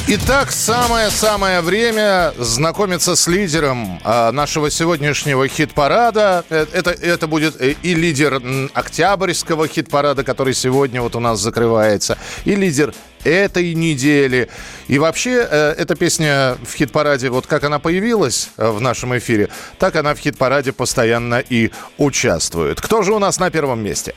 [0.08, 6.46] Итак, самое-самое время знакомиться с лидером а, нашего сегодняшнего хит-парада.
[6.48, 8.40] Э, Это, это будет э, и лидер
[8.72, 12.16] октябрьского хит-парада, который сегодня вот у нас закрывается,
[12.46, 12.94] и лидер
[13.24, 14.48] этой недели.
[14.88, 19.94] И вообще, э, эта песня в хит-параде, вот как она появилась в нашем эфире, так
[19.96, 22.80] она в хит-параде постоянно и участвует.
[22.80, 24.14] Кто же у нас на первом месте?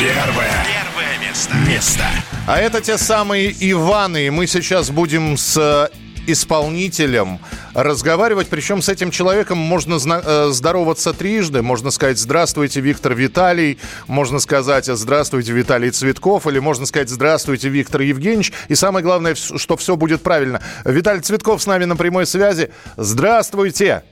[0.00, 0.48] Первое.
[0.64, 1.54] Первое место.
[1.68, 2.04] Место.
[2.46, 4.28] А это те самые Иваны.
[4.28, 5.88] И мы сейчас будем с э,
[6.26, 7.38] исполнителем
[7.74, 8.48] разговаривать.
[8.48, 11.60] Причем с этим человеком можно зна- э, здороваться трижды.
[11.60, 13.78] Можно сказать «Здравствуйте, Виктор Виталий».
[14.06, 16.46] Можно сказать «Здравствуйте, Виталий Цветков».
[16.46, 18.54] Или можно сказать «Здравствуйте, Виктор Евгеньевич».
[18.68, 20.62] И самое главное, что все будет правильно.
[20.86, 22.70] Виталий Цветков с нами на прямой связи.
[22.96, 24.04] Здравствуйте.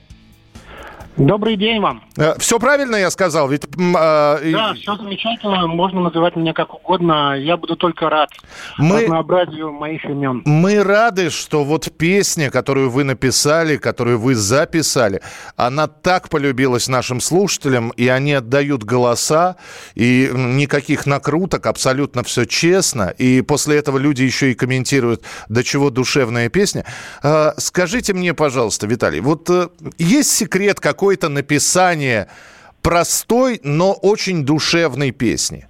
[1.19, 2.01] Добрый день вам.
[2.37, 3.49] Все правильно я сказал?
[3.49, 3.91] Ведь, и-
[4.53, 5.67] Да, все замечательно.
[5.67, 7.35] Можно называть меня как угодно.
[7.37, 8.29] Я буду только рад
[8.77, 10.43] Мы- разнообразию моих имен.
[10.45, 15.21] Мы рады, что вот песня, которую вы написали, которую вы записали,
[15.57, 19.57] она так полюбилась нашим слушателям, и они отдают голоса,
[19.95, 23.13] и никаких накруток, абсолютно все честно.
[23.17, 26.85] И после этого люди еще и комментируют, до чего душевная песня.
[27.21, 29.67] А, Скажите мне, пожалуйста, Виталий, вот э,
[29.97, 30.79] есть секрет
[31.09, 32.27] какой-то написания
[32.83, 35.67] простой, но очень душевной песни?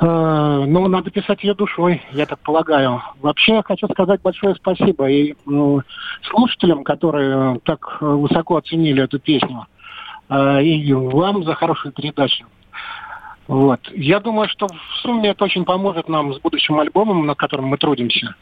[0.00, 3.02] Э, Ну, надо писать ее душой, я так полагаю.
[3.20, 5.82] Вообще, я хочу сказать большое спасибо и м,
[6.30, 9.66] слушателям, которые э, так э, высоко оценили эту песню,
[10.30, 12.46] э, и вам за хорошую передачу.
[13.46, 13.80] Вот.
[13.92, 17.76] Я думаю, что в сумме это очень поможет нам с будущим альбомом, над которым мы
[17.76, 18.34] трудимся.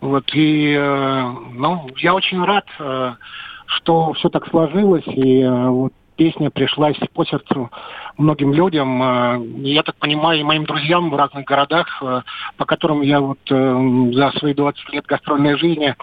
[0.00, 0.24] Вот.
[0.34, 3.14] И, э, ну, я очень рад, э,
[3.66, 7.70] что все так сложилось, и э, вот песня пришлась по сердцу
[8.16, 9.02] многим людям.
[9.02, 12.22] э, Я так понимаю, и моим друзьям в разных городах, э,
[12.56, 15.94] по которым я вот за свои 20 лет гастрольной жизни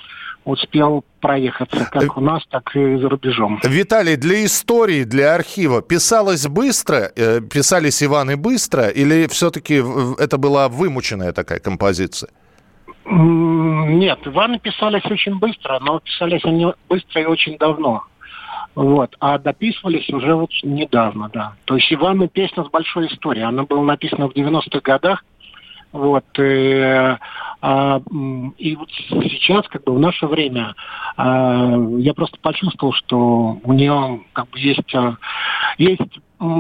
[0.46, 3.62] успел проехаться, как у нас, так и за рубежом.
[3.64, 7.12] Виталий, для истории, для архива писалось быстро,
[7.50, 9.82] писались Иваны быстро, или все-таки
[10.20, 12.30] это была вымученная такая композиция?
[13.06, 18.04] Нет, Иваны писались очень быстро, но писались они быстро и очень давно.
[18.76, 19.16] Вот.
[19.20, 21.54] А дописывались уже вот недавно, да.
[21.66, 23.44] То есть Иваны песня с большой историей.
[23.44, 25.24] Она была написана в 90-х годах.
[25.92, 26.26] Вот.
[26.40, 27.18] И,
[27.62, 30.74] а, м, и вот сейчас, как бы в наше время,
[31.18, 35.18] а, я просто почувствовал, что у нее как бы есть, а,
[35.78, 36.02] есть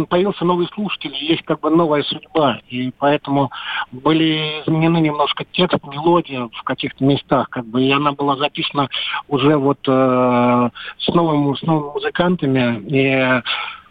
[0.09, 3.51] появился новый слушатель, есть как бы новая судьба, и поэтому
[3.91, 8.89] были изменены немножко текст, мелодия в каких-то местах, как бы, и она была записана
[9.27, 10.69] уже вот э,
[10.99, 13.41] с, новым, с новыми музыкантами, и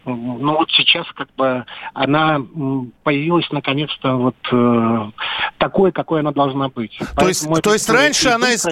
[0.05, 1.65] ну вот сейчас как бы
[1.95, 2.41] она
[3.05, 5.11] появилась наконец-то вот э,
[5.59, 6.99] такой, какой она должна быть.
[7.17, 8.53] То есть, Поэтому то это есть раньше она...
[8.53, 8.67] ис-.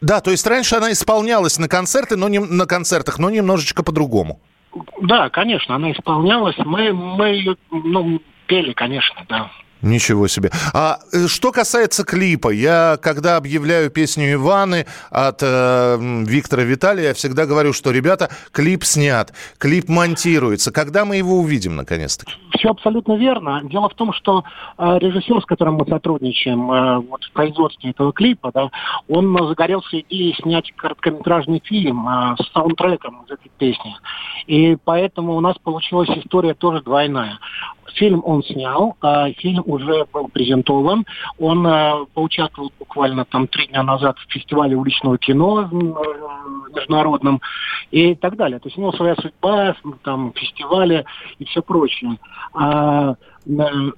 [0.00, 4.40] Да, то есть раньше она исполнялась на концерты, но не на концертах, но немножечко по-другому.
[5.02, 6.56] Да, конечно, она исполнялась.
[6.58, 9.50] Мы, мы ее, ну, пели, конечно, да.
[9.80, 10.50] Ничего себе.
[10.72, 17.14] А э, что касается клипа, я когда объявляю песню Иваны от э, Виктора Виталия, я
[17.14, 20.72] всегда говорю, что, ребята, клип снят, клип монтируется.
[20.72, 22.32] Когда мы его увидим, наконец-таки?
[22.58, 23.60] Все абсолютно верно.
[23.64, 24.44] Дело в том, что
[24.76, 28.70] э, режиссер, с которым мы сотрудничаем э, вот, в производстве этого клипа, да,
[29.08, 33.96] он э, загорелся идеей снять короткометражный фильм э, с саундтреком из этой песни.
[34.46, 37.38] И поэтому у нас получилась история тоже двойная.
[37.94, 41.06] Фильм он снял, а фильм уже был презентован.
[41.38, 47.40] Он э, поучаствовал буквально там три дня назад в фестивале уличного кино э, международном
[47.90, 48.58] и так далее.
[48.58, 51.04] То есть у него своя судьба, там фестивали
[51.38, 52.18] и все прочее.
[52.52, 53.14] А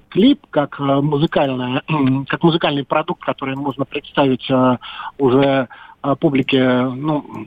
[0.09, 1.83] клип как э, музыкальная,
[2.27, 4.77] как музыкальный продукт, который можно представить э,
[5.17, 5.67] уже
[6.03, 7.45] э, публике, ну,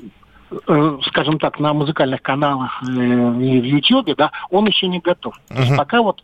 [1.06, 5.34] скажем так, на музыкальных каналах и в Ютьюбе, да, он еще не готов.
[5.50, 5.76] Мгм.
[5.76, 6.22] пока вот,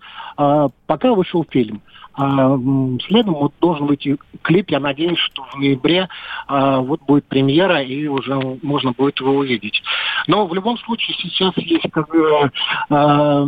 [0.86, 4.70] пока вышел фильм, а, следом вот должен выйти клип.
[4.70, 6.08] Я надеюсь, что в ноябре
[6.46, 9.82] а, вот будет премьера и уже можно будет его увидеть.
[10.26, 12.50] Но в любом случае сейчас есть как бы
[12.90, 13.46] а,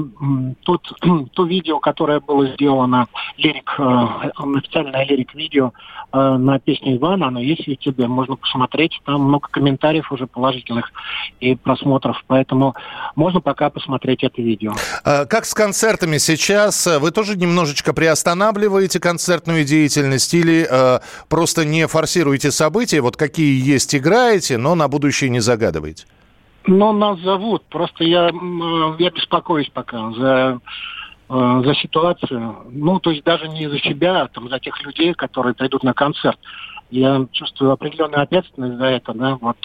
[0.62, 0.93] тот,
[1.32, 3.06] то видео, которое было сделано,
[3.36, 5.72] лирик, а, официальное лирик-видео
[6.12, 9.01] а, на песню Ивана, оно есть в YouTube, можно посмотреть.
[9.05, 10.93] Там много комментариев уже положительных
[11.40, 12.74] и просмотров, поэтому
[13.16, 14.74] можно пока посмотреть это видео.
[15.05, 16.86] А, Как с концертами сейчас?
[17.01, 17.93] Вы тоже немножечко
[18.53, 23.01] приостанавливаете концертную деятельность или э, просто не форсируете события?
[23.01, 26.07] Вот какие есть, играете, но на будущее не загадываете?
[26.66, 27.65] Но нас зовут.
[27.69, 28.33] Просто я, э,
[28.99, 30.61] я беспокоюсь пока за,
[31.29, 32.57] э, за ситуацию.
[32.70, 35.95] Ну, то есть даже не за себя, а там, за тех людей, которые придут на
[35.95, 36.39] концерт.
[36.91, 39.57] Я чувствую определенную ответственность за это, да, вот.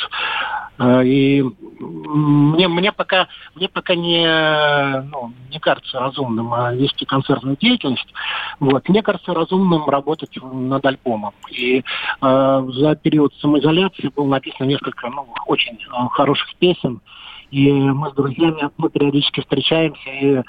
[0.80, 1.44] Э, И
[1.80, 8.08] мне, мне пока, мне пока не, ну, не кажется разумным э, вести концертную деятельность.
[8.60, 8.90] Вот.
[8.90, 11.34] Мне кажется разумным работать над альбомом.
[11.52, 11.84] И э,
[12.70, 17.02] за период самоизоляции было написано несколько ну, очень э, хороших песен.
[17.52, 20.42] И мы с друзьями мы периодически встречаемся и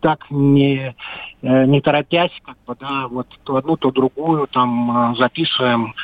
[0.00, 0.94] так не,
[1.42, 5.94] э, не торопясь, как бы, да, вот то одну, то другую там э, записываем.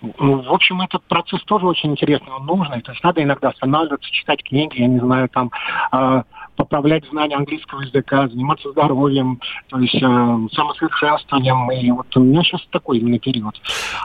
[0.00, 2.80] Ну, В общем, этот процесс тоже очень интересный, он нужный.
[2.82, 5.50] То есть надо иногда останавливаться, читать книги, я не знаю, там
[5.92, 6.22] э,
[6.58, 11.70] поправлять знания английского языка, заниматься здоровьем, то есть э, самосовершенствованием.
[11.70, 13.54] И вот у меня сейчас такой именно период.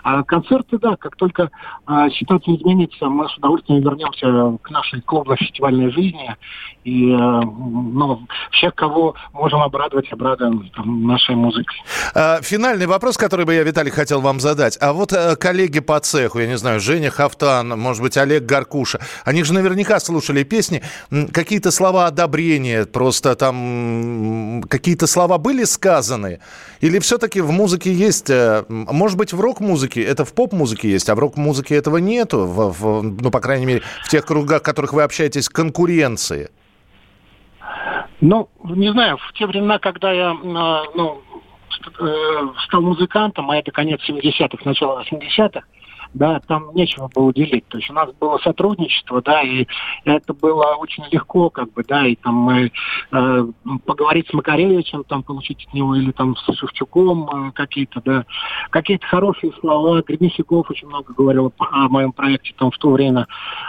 [0.04, 1.50] А концерты, да, как только
[1.88, 6.36] э, ситуация изменится, мы с удовольствием вернемся к нашей клубно-фестивальной жизни.
[6.84, 11.76] И э, ну, всех, кого можем обрадовать, обрадуем там, нашей музыкой.
[12.14, 14.78] А, Финальный вопрос, который бы я, Виталий, хотел вам задать.
[14.80, 19.00] А вот э, коллеги по цеху, я не знаю, Женя Хафтан, может быть, Олег Гаркуша,
[19.26, 20.84] они же наверняка слушали песни.
[21.32, 22.43] Какие-то слова одобрения,
[22.92, 26.40] просто там какие-то слова были сказаны?
[26.82, 31.16] Или все-таки в музыке есть, э, может быть, в рок-музыке, это в поп-музыке есть, а
[31.16, 34.94] в рок-музыке этого нету, в- в- ну, по крайней мере, в тех кругах, в которых
[34.94, 36.50] вы общаетесь, конкуренции?
[38.22, 41.22] Ну, не знаю, в те времена, когда я э, ну,
[42.00, 45.62] э, стал музыкантом, а это конец 70-х, начало 80-х,
[46.14, 47.68] да, там нечего было делить.
[47.68, 49.66] То есть у нас было сотрудничество, да, и
[50.06, 52.72] это было очень легко, как бы, да, и там мы
[53.12, 53.46] э,
[53.86, 58.26] поговорить с Макаревичем, там получить от него, или там с Шевчуком э, какие-то, да,
[58.70, 60.02] какие-то хорошие слова.
[60.02, 63.28] Гребенщиков очень много говорил о моем проекте там в то время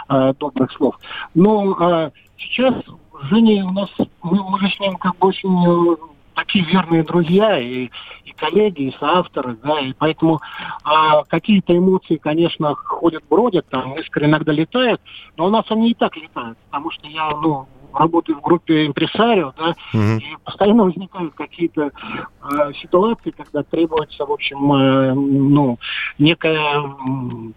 [0.09, 0.97] э, добрых слов.
[1.33, 2.75] Но э, сейчас
[3.23, 3.89] Женя у нас,
[4.21, 5.95] мы, мы же с ним как бы очень э,
[6.35, 7.89] такие верные друзья и,
[8.25, 10.41] и коллеги, и соавторы, да, и поэтому
[10.83, 15.01] а, какие-то эмоции, конечно, ходят, бродят, там искры иногда летают,
[15.37, 19.53] но у нас они и так летают, потому что я, ну, работаю в группе импресарио,
[19.57, 25.79] да, и постоянно возникают какие-то э, ситуации, когда требуется, в общем, э, ну,
[26.17, 27.53] некая м,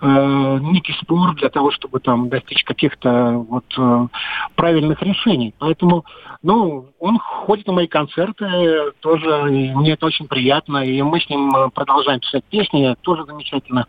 [0.00, 4.06] э, некий спор для того, чтобы там достичь каких-то вот э,
[4.54, 5.54] правильных решений.
[5.58, 6.04] Поэтому,
[6.42, 11.28] ну, он ходит на мои концерты тоже, и мне это очень приятно, и мы с
[11.28, 13.86] ним э, продолжаем писать песни, тоже замечательно.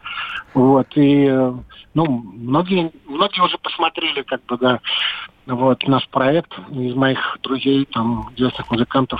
[0.53, 1.53] Вот, и, э,
[1.93, 4.79] ну, многие, многие уже посмотрели, как бы, да,
[5.47, 9.19] вот, наш проект из моих друзей, там, известных музыкантов.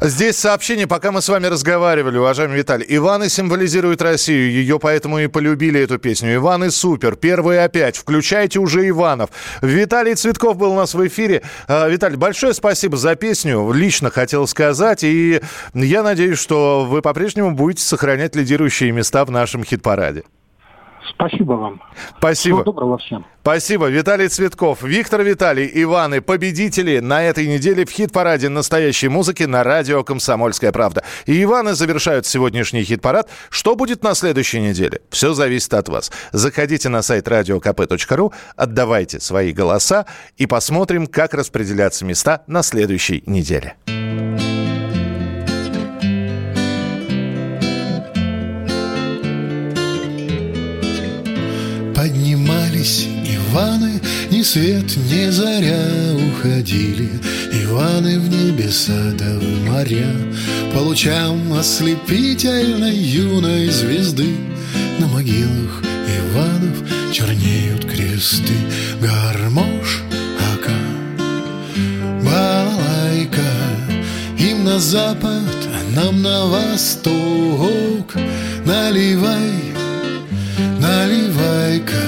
[0.00, 2.86] Здесь сообщение, пока мы с вами разговаривали, уважаемый Виталий.
[2.88, 6.34] Иваны символизирует Россию, ее поэтому и полюбили эту песню.
[6.36, 9.30] Иваны супер, первые опять, включайте уже Иванов.
[9.62, 11.42] Виталий Цветков был у нас в эфире.
[11.66, 15.40] А, Виталий, большое спасибо за песню, лично хотел сказать, и
[15.74, 20.22] я надеюсь, что вы по-прежнему будете сохранять лидирующие места в нашем хит-параде.
[21.10, 21.82] Спасибо вам.
[22.18, 22.56] Спасибо.
[22.56, 23.24] Всего доброго всем.
[23.42, 23.88] Спасибо.
[23.88, 30.02] Виталий Цветков, Виктор Виталий, Иваны, победители на этой неделе в хит-параде настоящей музыки на радио
[30.02, 31.04] «Комсомольская правда».
[31.26, 33.28] И Иваны завершают сегодняшний хит-парад.
[33.50, 35.02] Что будет на следующей неделе?
[35.10, 36.10] Все зависит от вас.
[36.32, 40.06] Заходите на сайт radiokp.ru, отдавайте свои голоса
[40.38, 43.76] и посмотрим, как распределяться места на следующей неделе.
[52.04, 53.98] Поднимались Иваны,
[54.30, 57.08] ни свет, ни заря уходили.
[57.50, 60.14] Иваны в небеса да в моря.
[60.74, 64.36] По лучам ослепительной юной звезды
[64.98, 65.82] На могилах
[66.18, 68.52] Иванов чернеют кресты.
[69.00, 70.02] Гармош,
[70.52, 70.76] ака,
[72.22, 73.50] балалайка
[74.38, 78.14] Им на запад, а нам на восток.
[78.66, 79.83] Наливай,
[80.84, 82.04] наливай-ка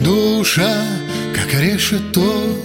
[0.00, 0.90] Душа
[1.60, 2.56] решето.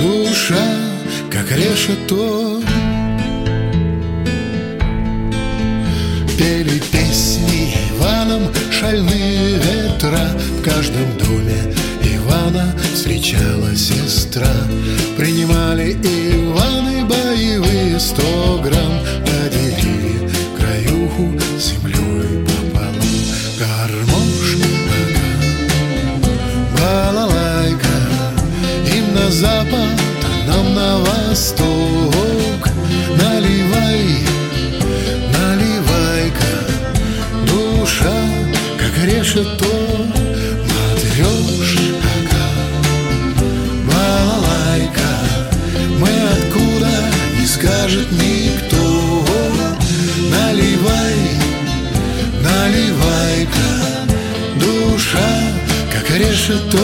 [0.00, 0.66] Душа,
[1.30, 2.62] как решето.
[6.38, 10.26] Пели песни Иваном шальные ветра.
[10.58, 14.54] В каждом доме Ивана встречала сестра.
[15.16, 18.84] Принимали Иваны боевые сто грамм.
[19.24, 19.73] Краюху с
[21.58, 22.94] землей пополам
[23.58, 24.68] Гармошка,
[26.76, 27.96] балалайка
[28.96, 32.68] Им на запад, а нам на восток.
[33.10, 34.26] Наливай,
[35.32, 36.54] наливай-ка
[37.46, 38.14] Душа,
[38.78, 39.64] как решето
[40.70, 42.42] Матрешка,
[43.86, 45.10] балалайка
[45.98, 46.90] Мы откуда,
[47.38, 48.43] не скажет никто
[56.18, 56.78] решето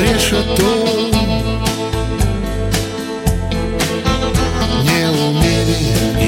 [0.00, 1.10] Решето
[4.84, 5.78] Не умели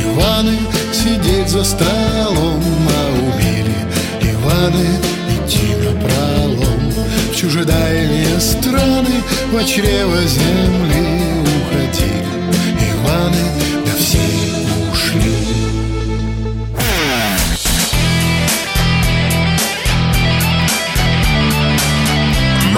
[0.02, 0.58] Иваны
[0.92, 3.86] сидеть за столом А умели
[4.22, 4.88] Иваны
[5.30, 6.92] идти на пролом.
[7.32, 9.22] В чужедальние страны
[9.52, 11.20] В чрево земли
[11.56, 12.26] уходили.
[12.90, 13.44] Иваны,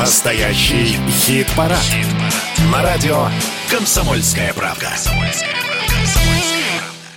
[0.02, 1.78] Настоящий хит-парад.
[2.72, 3.28] На радио
[3.70, 4.90] «Комсомольская правда».